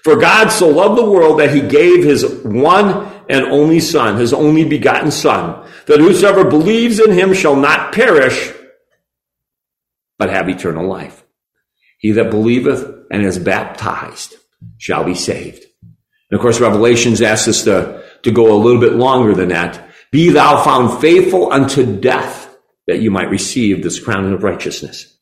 For 0.03 0.15
God 0.15 0.49
so 0.49 0.69
loved 0.69 0.97
the 0.97 1.09
world 1.09 1.39
that 1.39 1.53
he 1.53 1.61
gave 1.61 2.03
his 2.03 2.23
one 2.43 3.11
and 3.27 3.45
only 3.45 3.79
Son, 3.79 4.17
his 4.17 4.33
only 4.33 4.63
begotten 4.63 5.11
Son, 5.11 5.67
that 5.87 5.99
whosoever 5.99 6.43
believes 6.45 6.99
in 6.99 7.11
him 7.11 7.33
shall 7.33 7.55
not 7.55 7.91
perish, 7.91 8.53
but 10.17 10.29
have 10.29 10.47
eternal 10.47 10.87
life. 10.87 11.23
He 11.97 12.11
that 12.13 12.29
believeth 12.29 12.87
and 13.11 13.23
is 13.23 13.39
baptized 13.39 14.35
shall 14.77 15.03
be 15.03 15.15
saved. 15.15 15.63
And 15.81 16.37
of 16.37 16.41
course, 16.41 16.59
Revelations 16.59 17.21
asks 17.21 17.47
us 17.47 17.63
to, 17.63 18.03
to 18.23 18.31
go 18.31 18.55
a 18.55 18.61
little 18.61 18.81
bit 18.81 18.93
longer 18.93 19.33
than 19.33 19.49
that. 19.49 19.89
Be 20.11 20.29
thou 20.29 20.63
found 20.63 21.01
faithful 21.01 21.51
unto 21.51 21.99
death 21.99 22.44
that 22.87 22.99
you 22.99 23.11
might 23.11 23.29
receive 23.29 23.81
this 23.83 23.99
crown 23.99 24.31
of 24.31 24.43
righteousness. 24.43 25.17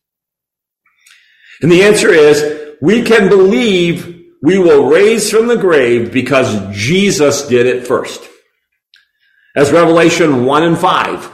And 1.62 1.71
the 1.71 1.84
answer 1.84 2.10
is, 2.10 2.76
we 2.82 3.04
can 3.04 3.30
believe 3.30 4.26
we 4.41 4.58
will 4.58 4.89
raise 4.89 5.32
from 5.32 5.47
the 5.47 5.56
grave 5.56 6.12
because 6.12 6.76
Jesus 6.76 7.47
did 7.47 7.65
it 7.65 7.88
first. 7.88 8.21
As 9.56 9.71
Revelation 9.71 10.45
1 10.45 10.63
and 10.63 10.78
5, 10.78 11.32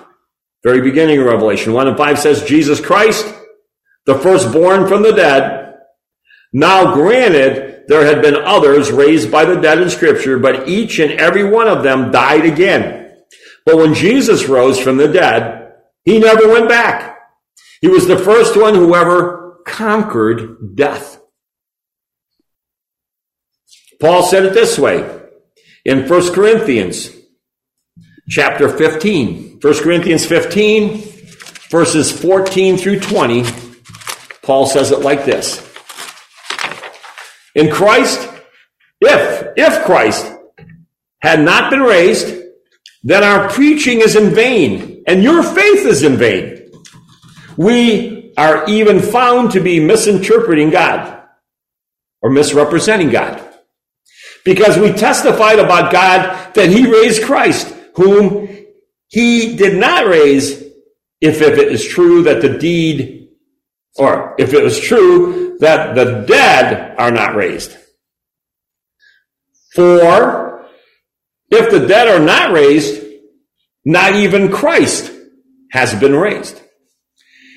very 0.64 0.82
beginning 0.82 1.20
of 1.20 1.26
Revelation 1.26 1.74
1 1.74 1.88
and 1.88 1.98
5 1.98 2.20
says, 2.20 2.44
Jesus 2.44 2.80
Christ, 2.80 3.26
the 4.06 4.20
firstborn 4.20 4.88
from 4.88 5.02
the 5.02 5.14
dead. 5.14 5.78
Now 6.54 6.94
granted, 6.94 7.86
there 7.88 8.06
had 8.06 8.22
been 8.22 8.36
others 8.36 8.92
raised 8.92 9.32
by 9.32 9.46
the 9.46 9.60
dead 9.60 9.82
in 9.82 9.90
scripture, 9.90 10.38
but 10.38 10.68
each 10.68 11.00
and 11.00 11.12
every 11.14 11.44
one 11.44 11.68
of 11.68 11.82
them 11.82 12.12
died 12.12 12.46
again. 12.46 13.16
But 13.66 13.78
when 13.78 13.94
Jesus 13.94 14.48
rose 14.48 14.80
from 14.80 14.98
the 14.98 15.08
dead, 15.08 15.59
he 16.04 16.20
never 16.20 16.48
went 16.48 16.70
back. 16.70 17.20
He 17.82 17.88
was 17.88 18.08
the 18.08 18.18
first 18.18 18.58
one 18.58 18.76
who 18.76 18.96
ever 18.96 19.62
conquered 19.66 20.76
death. 20.76 21.20
Paul 24.02 24.24
said 24.24 24.46
it 24.46 24.54
this 24.54 24.78
way 24.78 25.20
in 25.86 26.08
1 26.08 26.34
Corinthians 26.34 27.12
chapter 28.30 28.70
15. 28.70 29.60
1 29.62 29.74
Corinthians 29.84 30.26
15 30.26 30.98
verses 31.70 32.12
14 32.12 32.78
through 32.78 33.00
20. 33.00 33.44
Paul 34.42 34.66
says 34.66 34.92
it 34.92 35.02
like 35.02 35.26
this. 35.26 35.66
In 37.56 37.72
Christ, 37.72 38.28
if, 39.02 39.54
if 39.56 39.86
Christ 39.86 40.32
had 41.22 41.42
not 41.42 41.70
been 41.70 41.82
raised, 41.82 42.42
then 43.04 43.24
our 43.24 43.50
preaching 43.50 44.02
is 44.02 44.16
in 44.16 44.34
vain 44.34 44.89
and 45.10 45.24
your 45.24 45.42
faith 45.42 45.88
is 45.88 46.04
in 46.04 46.18
vain. 46.18 46.72
We 47.58 48.32
are 48.38 48.70
even 48.70 49.00
found 49.00 49.52
to 49.54 49.60
be 49.60 49.80
misinterpreting 49.80 50.70
God 50.70 51.24
or 52.22 52.30
misrepresenting 52.30 53.10
God 53.10 53.44
because 54.46 54.78
we 54.78 54.94
testified 54.94 55.58
about 55.58 55.92
God 55.92 56.54
that 56.54 56.70
he 56.70 56.90
raised 56.90 57.24
Christ, 57.24 57.74
whom 57.96 58.48
he 59.08 59.56
did 59.56 59.80
not 59.80 60.06
raise 60.06 60.62
if, 61.20 61.42
if 61.42 61.58
it 61.58 61.72
is 61.72 61.88
true 61.88 62.22
that 62.24 62.44
the 62.44 62.60
deed, 62.60 63.30
or 63.96 64.36
if 64.38 64.54
it 64.54 64.64
was 64.64 64.80
true 64.80 65.58
that 65.60 65.96
the 65.96 66.24
dead 66.28 66.96
are 67.00 67.12
not 67.12 67.34
raised. 67.34 67.76
For 69.74 70.70
if 71.50 71.72
the 71.72 71.88
dead 71.88 72.08
are 72.08 72.24
not 72.24 72.54
raised, 72.54 73.09
not 73.86 74.16
even 74.16 74.52
Christ 74.52 75.12
has 75.72 75.94
been 75.96 76.16
raised. 76.16 76.60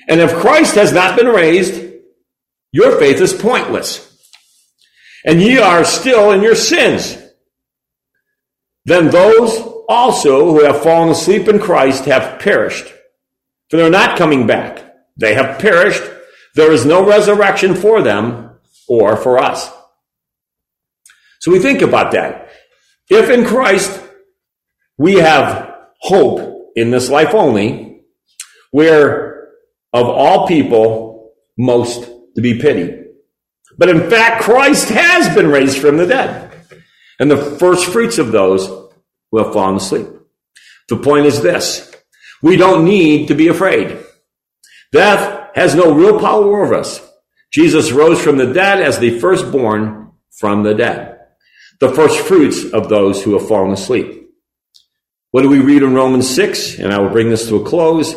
And 0.09 0.21
if 0.21 0.35
Christ 0.35 0.75
has 0.75 0.93
not 0.93 1.17
been 1.17 1.27
raised, 1.27 1.93
your 2.73 2.99
faith 2.99 3.21
is 3.21 3.33
pointless. 3.33 4.09
And 5.25 5.41
ye 5.41 5.59
are 5.59 5.85
still 5.85 6.33
in 6.33 6.43
your 6.43 6.57
sins. 6.57 7.17
Then 8.85 9.11
those 9.11 9.61
also 9.89 10.47
who 10.47 10.65
have 10.65 10.83
fallen 10.83 11.11
asleep 11.11 11.49
in 11.49 11.61
Christ 11.61 12.07
have 12.07 12.41
perished. 12.41 12.87
For 13.69 13.77
they're 13.77 13.91
not 13.91 14.19
coming 14.19 14.47
back. 14.47 14.85
They 15.17 15.35
have 15.35 15.61
perished. 15.61 16.03
There 16.55 16.73
is 16.73 16.85
no 16.85 17.07
resurrection 17.07 17.75
for 17.75 18.03
them 18.03 18.59
or 18.89 19.17
for 19.17 19.39
us. 19.39 19.71
So 21.41 21.51
we 21.51 21.59
think 21.59 21.83
about 21.83 22.13
that. 22.13 22.51
If 23.09 23.31
in 23.31 23.45
Christ 23.45 24.01
we 24.99 25.15
have 25.15 25.72
hope 26.03 26.73
in 26.77 26.91
this 26.91 27.09
life 27.09 27.35
only, 27.35 28.03
we're 28.73 29.49
of 29.93 30.09
all 30.09 30.47
people 30.47 31.33
most 31.57 32.09
to 32.35 32.43
be 32.43 32.59
pitied. 32.59 33.05
But 33.79 33.89
in 33.89 34.11
fact, 34.11 34.43
Christ 34.43 34.89
has 34.91 35.35
been 35.35 35.49
raised 35.49 35.79
from 35.79 35.97
the 35.97 36.07
dead. 36.07 36.51
And 37.19 37.31
the 37.31 37.37
first 37.59 37.87
fruits 37.87 38.19
of 38.19 38.33
those 38.33 38.69
will 39.31 39.45
have 39.45 39.53
fallen 39.53 39.77
asleep. 39.77 40.09
The 40.89 40.97
point 40.97 41.27
is 41.27 41.43
this. 41.43 41.91
We 42.43 42.57
don't 42.57 42.85
need 42.85 43.29
to 43.29 43.35
be 43.35 43.49
afraid. 43.49 43.99
Death 44.91 45.51
has 45.55 45.75
no 45.75 45.93
real 45.93 46.19
power 46.19 46.63
over 46.63 46.75
us. 46.75 47.01
Jesus 47.53 47.93
rose 47.93 48.21
from 48.21 48.39
the 48.39 48.53
dead 48.53 48.81
as 48.81 48.99
the 48.99 49.21
firstborn 49.21 50.11
from 50.31 50.63
the 50.63 50.75
dead. 50.75 51.19
The 51.81 51.93
first 51.93 52.19
fruits 52.19 52.65
of 52.73 52.89
those 52.89 53.23
who 53.23 53.39
have 53.39 53.49
fallen 53.49 53.73
asleep. 53.73 54.22
What 55.33 55.43
do 55.43 55.49
we 55.49 55.61
read 55.61 55.83
in 55.83 55.95
Romans 55.95 56.29
6? 56.29 56.79
And 56.79 56.93
I 56.93 57.01
will 57.01 57.09
bring 57.09 57.31
this 57.31 57.49
to 57.49 57.57
a 57.57 57.65
close. 57.65 58.15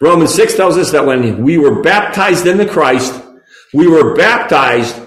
Romans 0.00 0.34
6 0.34 0.56
tells 0.56 0.78
us 0.78 0.90
that 0.92 1.06
when 1.06 1.42
we 1.44 1.58
were 1.58 1.82
baptized 1.82 2.46
into 2.46 2.66
Christ, 2.66 3.14
we 3.74 3.86
were 3.86 4.14
baptized 4.14 4.98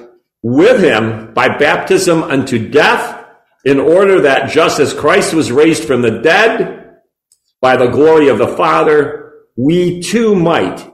with 0.43 0.81
him 0.83 1.33
by 1.33 1.57
baptism 1.57 2.21
unto 2.21 2.69
death 2.69 3.25
in 3.65 3.79
order 3.79 4.21
that 4.21 4.51
just 4.51 4.79
as 4.79 4.93
Christ 4.93 5.33
was 5.33 5.51
raised 5.51 5.85
from 5.85 6.03
the 6.03 6.21
dead 6.21 6.99
by 7.61 7.77
the 7.77 7.87
glory 7.87 8.29
of 8.29 8.37
the 8.37 8.47
Father, 8.47 9.33
we 9.57 10.01
too 10.01 10.35
might 10.35 10.87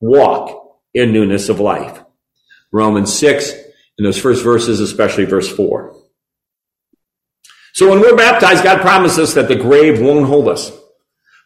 walk 0.00 0.80
in 0.92 1.12
newness 1.12 1.48
of 1.48 1.60
life. 1.60 2.04
Romans 2.70 3.12
6, 3.18 3.52
in 3.98 4.04
those 4.04 4.18
first 4.18 4.44
verses, 4.44 4.80
especially 4.80 5.24
verse 5.24 5.50
4. 5.50 6.03
So 7.74 7.90
when 7.90 8.00
we're 8.00 8.16
baptized, 8.16 8.62
God 8.62 8.80
promises 8.80 9.34
that 9.34 9.48
the 9.48 9.56
grave 9.56 10.00
won't 10.00 10.26
hold 10.26 10.48
us, 10.48 10.70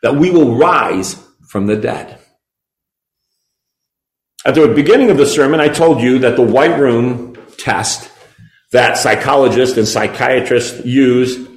that 0.02 0.14
we 0.14 0.30
will 0.30 0.56
rise 0.56 1.16
from 1.48 1.66
the 1.66 1.76
dead. 1.76 2.18
At 4.44 4.54
the 4.54 4.68
beginning 4.68 5.10
of 5.10 5.16
the 5.16 5.26
sermon, 5.26 5.58
I 5.58 5.68
told 5.68 6.02
you 6.02 6.18
that 6.20 6.36
the 6.36 6.42
white 6.42 6.78
room 6.78 7.38
test 7.56 8.10
that 8.72 8.98
psychologists 8.98 9.78
and 9.78 9.88
psychiatrists 9.88 10.84
use 10.84 11.48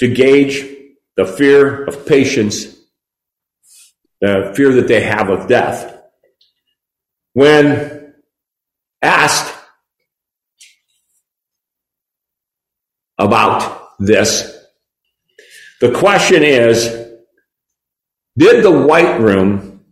to 0.00 0.08
gauge 0.08 0.66
the 1.16 1.26
fear 1.26 1.84
of 1.86 2.06
patients, 2.06 2.76
the 4.20 4.52
fear 4.54 4.74
that 4.74 4.86
they 4.86 5.00
have 5.00 5.30
of 5.30 5.48
death. 5.48 5.98
When 7.32 8.14
asked 9.00 9.54
about 13.16 13.77
this. 13.98 14.54
The 15.80 15.92
question 15.92 16.42
is, 16.42 16.86
did 18.36 18.64
the 18.64 18.70
white 18.70 19.20
room 19.20 19.84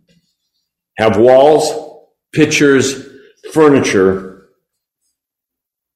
have 0.97 1.17
walls, 1.17 2.05
pictures, 2.33 3.05
furniture 3.51 4.49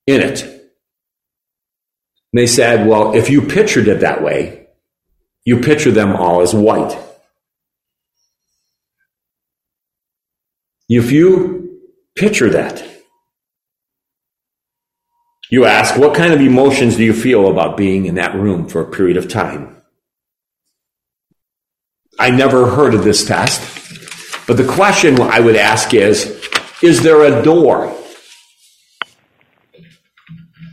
in 0.08 0.22
it? 0.22 0.44
And 0.44 2.40
they 2.40 2.48
said, 2.48 2.88
well, 2.88 3.14
if 3.14 3.30
you 3.30 3.42
pictured 3.42 3.88
it 3.88 4.02
that 4.02 4.24
way, 4.24 4.68
you 5.44 5.60
picture 5.60 5.92
them 5.92 6.16
all 6.16 6.42
as 6.42 6.54
white. 6.54 6.98
If 10.88 11.12
you 11.12 11.80
picture 12.16 12.50
that, 12.50 12.86
you 15.52 15.66
ask, 15.66 15.98
what 15.98 16.16
kind 16.16 16.34
of 16.34 16.40
emotions 16.40 16.96
do 16.96 17.04
you 17.04 17.14
feel 17.14 17.52
about 17.52 17.76
being 17.76 18.06
in 18.06 18.16
that 18.16 18.34
room 18.34 18.70
for 18.70 18.82
a 18.82 18.90
period 18.90 19.18
of 19.18 19.28
time? 19.28 19.76
I 22.18 22.32
never 22.32 22.70
heard 22.70 22.94
of 22.94 23.04
this 23.04 23.26
test, 23.26 24.48
but 24.48 24.56
the 24.56 24.66
question 24.66 25.20
I 25.20 25.42
would 25.42 25.58
ask 25.58 25.94
is, 25.94 26.42
is 26.82 27.04
there 27.04 27.24
a 27.24 27.44
door? 27.44 27.94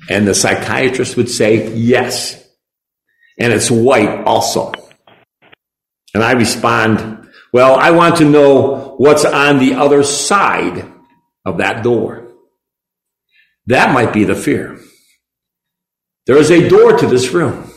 And 0.09 0.27
the 0.27 0.35
psychiatrist 0.35 1.17
would 1.17 1.29
say, 1.29 1.75
yes. 1.75 2.49
And 3.37 3.53
it's 3.53 3.71
white 3.71 4.25
also. 4.25 4.73
And 6.15 6.23
I 6.23 6.33
respond, 6.33 7.29
well, 7.53 7.75
I 7.75 7.91
want 7.91 8.17
to 8.17 8.25
know 8.25 8.95
what's 8.97 9.25
on 9.25 9.59
the 9.59 9.75
other 9.75 10.05
side 10.05 10.91
of 11.45 11.59
that 11.59 11.83
door. 11.83 12.28
That 13.69 13.93
might 13.93 14.15
be 14.15 14.25
the 14.25 14.35
fear. 14.35 14.81
There 16.27 16.39
is 16.39 16.51
a 16.51 16.69
door 16.71 16.97
to 16.97 17.07
this 17.07 17.31
room. 17.33 17.71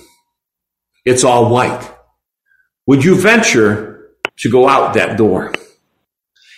It's 1.04 1.25
all 1.25 1.49
white. 1.49 1.89
Would 2.88 3.04
you 3.04 3.15
venture 3.15 4.12
to 4.38 4.49
go 4.49 4.69
out 4.69 4.93
that 4.93 5.17
door? 5.17 5.54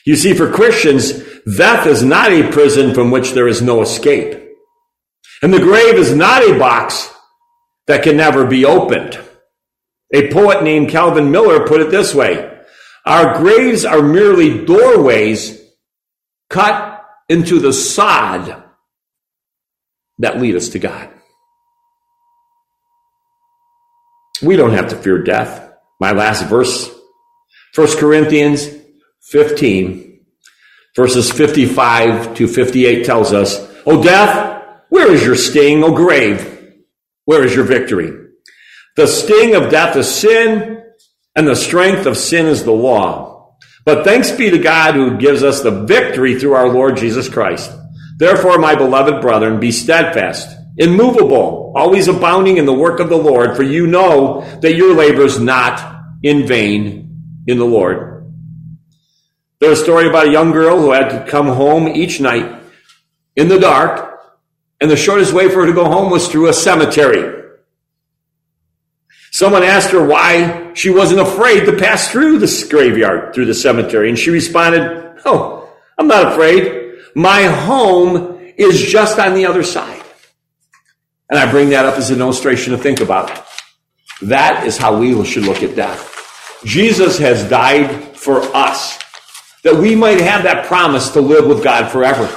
You 0.05 0.15
see, 0.17 0.35
for 0.35 0.51
Christians, 0.51 1.13
death 1.57 1.87
is 1.87 2.03
not 2.03 2.31
a 2.31 2.51
prison 2.51 2.93
from 2.93 3.09
which 3.09 3.31
there 3.31 3.47
is 3.47 3.59
no 3.59 3.81
escape. 3.81 4.39
And 5.41 5.51
the 5.51 5.59
grave 5.59 5.95
is 5.95 6.15
not 6.15 6.43
a 6.43 6.59
box 6.59 7.11
that 7.87 8.03
can 8.03 8.17
never 8.17 8.45
be 8.45 8.65
opened. 8.65 9.19
A 10.13 10.31
poet 10.31 10.63
named 10.63 10.89
Calvin 10.89 11.31
Miller 11.31 11.65
put 11.65 11.81
it 11.81 11.89
this 11.89 12.13
way. 12.13 12.55
Our 13.03 13.39
graves 13.39 13.83
are 13.83 14.03
merely 14.03 14.63
doorways 14.63 15.59
cut 16.49 17.03
into 17.27 17.57
the 17.57 17.73
sod 17.73 18.62
that 20.19 20.39
lead 20.39 20.55
us 20.55 20.69
to 20.69 20.79
God. 20.79 21.09
We 24.41 24.55
don't 24.55 24.73
have 24.73 24.89
to 24.89 24.95
fear 24.95 25.23
death. 25.23 25.73
My 25.99 26.11
last 26.11 26.47
verse, 26.47 26.89
1 27.75 27.97
Corinthians 27.97 28.67
15, 29.21 30.19
verses 30.95 31.31
55 31.31 32.35
to 32.35 32.47
58 32.47 33.05
tells 33.05 33.31
us, 33.33 33.57
O 33.85 34.03
death, 34.03 34.63
where 34.89 35.11
is 35.11 35.23
your 35.23 35.35
sting? 35.35 35.83
O 35.83 35.93
grave, 35.93 36.75
where 37.25 37.43
is 37.43 37.55
your 37.55 37.65
victory? 37.65 38.11
The 38.95 39.07
sting 39.07 39.55
of 39.55 39.71
death 39.71 39.95
is 39.95 40.13
sin, 40.13 40.83
and 41.35 41.47
the 41.47 41.55
strength 41.55 42.05
of 42.05 42.17
sin 42.17 42.45
is 42.45 42.63
the 42.63 42.71
law. 42.71 43.55
But 43.85 44.03
thanks 44.03 44.31
be 44.31 44.49
to 44.49 44.59
God 44.59 44.95
who 44.95 45.17
gives 45.17 45.43
us 45.43 45.61
the 45.61 45.83
victory 45.85 46.39
through 46.39 46.53
our 46.53 46.69
Lord 46.69 46.97
Jesus 46.97 47.27
Christ. 47.27 47.71
Therefore, 48.17 48.57
my 48.57 48.75
beloved 48.75 49.21
brethren, 49.21 49.59
be 49.59 49.71
steadfast, 49.71 50.55
immovable, 50.77 51.73
always 51.75 52.07
abounding 52.07 52.57
in 52.57 52.65
the 52.65 52.73
work 52.73 52.99
of 52.99 53.09
the 53.09 53.17
Lord, 53.17 53.55
for 53.55 53.63
you 53.63 53.87
know 53.87 54.41
that 54.61 54.75
your 54.75 54.93
labor 54.93 55.23
is 55.23 55.39
not 55.39 56.01
in 56.21 56.45
vain 56.45 57.43
in 57.47 57.57
the 57.57 57.65
Lord. 57.65 58.31
There's 59.59 59.79
a 59.79 59.83
story 59.83 60.07
about 60.07 60.27
a 60.27 60.31
young 60.31 60.51
girl 60.51 60.79
who 60.79 60.91
had 60.91 61.09
to 61.09 61.29
come 61.29 61.47
home 61.47 61.87
each 61.87 62.19
night 62.19 62.61
in 63.35 63.47
the 63.47 63.59
dark, 63.59 64.19
and 64.79 64.91
the 64.91 64.97
shortest 64.97 65.33
way 65.33 65.49
for 65.49 65.61
her 65.61 65.65
to 65.67 65.73
go 65.73 65.85
home 65.85 66.11
was 66.11 66.27
through 66.27 66.49
a 66.49 66.53
cemetery. 66.53 67.41
Someone 69.31 69.63
asked 69.63 69.89
her 69.91 70.05
why 70.05 70.73
she 70.75 70.91
wasn't 70.91 71.21
afraid 71.21 71.65
to 71.65 71.77
pass 71.77 72.11
through 72.11 72.37
this 72.37 72.67
graveyard, 72.67 73.33
through 73.33 73.45
the 73.45 73.53
cemetery, 73.53 74.09
and 74.09 74.19
she 74.19 74.29
responded, 74.29 75.17
Oh, 75.25 75.73
I'm 75.97 76.07
not 76.07 76.33
afraid. 76.33 76.82
My 77.15 77.43
home 77.43 78.39
is 78.57 78.81
just 78.81 79.19
on 79.19 79.33
the 79.33 79.45
other 79.45 79.63
side. 79.63 80.03
And 81.29 81.39
I 81.39 81.49
bring 81.49 81.69
that 81.69 81.85
up 81.85 81.97
as 81.97 82.11
an 82.11 82.19
illustration 82.19 82.73
to 82.73 82.77
think 82.77 82.99
about. 82.99 83.45
That 84.21 84.65
is 84.65 84.77
how 84.77 84.97
we 84.97 85.25
should 85.25 85.43
look 85.43 85.63
at 85.63 85.75
death. 85.75 86.61
Jesus 86.63 87.17
has 87.19 87.47
died 87.49 88.17
for 88.17 88.41
us 88.55 88.99
that 89.63 89.75
we 89.75 89.95
might 89.95 90.21
have 90.21 90.43
that 90.43 90.65
promise 90.65 91.09
to 91.09 91.21
live 91.21 91.47
with 91.47 91.63
God 91.63 91.91
forever. 91.91 92.29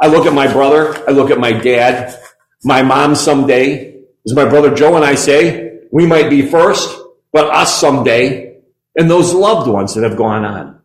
I 0.00 0.08
look 0.08 0.26
at 0.26 0.34
my 0.34 0.52
brother, 0.52 0.96
I 1.08 1.12
look 1.12 1.30
at 1.30 1.38
my 1.38 1.52
dad, 1.52 2.18
my 2.64 2.82
mom 2.82 3.14
someday, 3.14 4.02
as 4.26 4.34
my 4.34 4.44
brother 4.44 4.74
Joe 4.74 4.96
and 4.96 5.04
I 5.04 5.14
say, 5.14 5.80
we 5.92 6.06
might 6.06 6.28
be 6.28 6.48
first, 6.48 6.98
but 7.32 7.52
us 7.54 7.80
someday, 7.80 8.58
and 8.96 9.10
those 9.10 9.32
loved 9.32 9.68
ones 9.68 9.94
that 9.94 10.08
have 10.08 10.16
gone 10.16 10.44
on. 10.44 10.80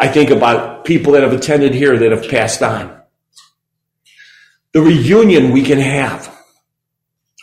I 0.00 0.08
think 0.08 0.30
about 0.30 0.86
people 0.86 1.12
that 1.12 1.22
have 1.22 1.34
attended 1.34 1.74
here 1.74 1.98
that 1.98 2.10
have 2.10 2.30
passed 2.30 2.62
on. 2.62 3.02
The 4.72 4.80
reunion 4.80 5.52
we 5.52 5.62
can 5.62 5.78
have 5.78 6.34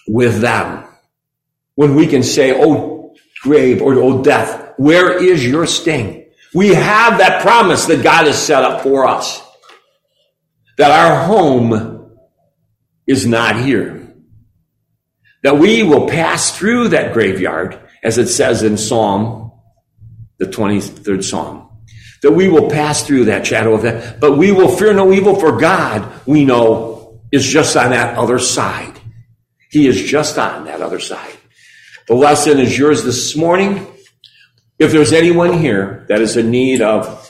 with 0.08 0.42
them 0.42 0.86
when 1.76 1.94
we 1.94 2.08
can 2.08 2.24
say, 2.24 2.60
Oh, 2.60 3.14
grave 3.44 3.84
or 3.84 3.94
oh, 3.94 4.24
death, 4.24 4.74
where 4.78 5.24
is 5.24 5.46
your 5.46 5.68
sting? 5.68 6.32
We 6.56 6.70
have 6.70 7.20
that 7.20 7.44
promise 7.44 7.86
that 7.86 8.02
God 8.02 8.26
has 8.26 8.42
set 8.42 8.64
up 8.64 8.82
for 8.82 9.06
us. 9.06 9.40
That 10.80 10.90
our 10.90 11.26
home 11.26 12.18
is 13.06 13.28
not 13.28 13.60
here. 13.60 14.16
That 15.44 15.60
we 15.60 15.84
will 15.84 16.08
pass 16.08 16.58
through 16.58 16.88
that 16.90 17.14
graveyard, 17.14 17.80
as 18.02 18.18
it 18.18 18.30
says 18.30 18.64
in 18.64 18.78
Psalm, 18.78 19.52
the 20.40 20.46
23rd 20.46 21.24
Psalm 21.24 21.68
that 22.22 22.32
we 22.32 22.48
will 22.48 22.70
pass 22.70 23.06
through 23.06 23.26
that 23.26 23.46
shadow 23.46 23.74
of 23.74 23.84
that, 23.84 24.20
but 24.20 24.38
we 24.38 24.52
will 24.52 24.76
fear 24.76 24.94
no 24.94 25.12
evil 25.12 25.40
for 25.40 25.58
God, 25.58 26.10
we 26.26 26.46
know, 26.46 27.20
is 27.32 27.46
just 27.46 27.76
on 27.76 27.92
that 27.92 28.18
other 28.18 28.40
side. 28.40 29.00
He 29.70 29.88
is 29.88 30.02
just 30.02 30.38
on 30.38 30.66
that 30.66 30.82
other 30.82 31.00
side. 31.00 31.38
The 32.08 32.16
lesson 32.16 32.60
is 32.60 32.78
yours 32.78 33.04
this 33.04 33.36
morning. 33.36 33.86
If 34.80 34.92
there's 34.92 35.12
anyone 35.12 35.60
here 35.60 36.06
that 36.08 36.22
is 36.22 36.38
in 36.38 36.52
need 36.52 36.82
of 36.82 37.30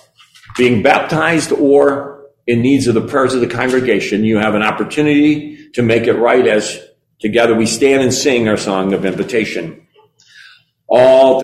being 0.58 0.84
baptized 0.84 1.52
or 1.52 2.28
in 2.46 2.62
needs 2.62 2.88
of 2.88 2.94
the 2.94 3.02
prayers 3.02 3.34
of 3.34 3.42
the 3.42 3.48
congregation, 3.48 4.24
you 4.24 4.38
have 4.38 4.56
an 4.56 4.64
opportunity 4.64 5.70
to 5.74 5.82
make 5.82 6.04
it 6.04 6.14
right 6.14 6.46
as 6.46 6.80
together 7.20 7.56
we 7.56 7.66
stand 7.66 8.04
and 8.04 8.14
sing 8.14 8.48
our 8.48 8.58
song 8.58 8.94
of 8.94 9.06
invitation. 9.06 9.88
All 10.88 11.36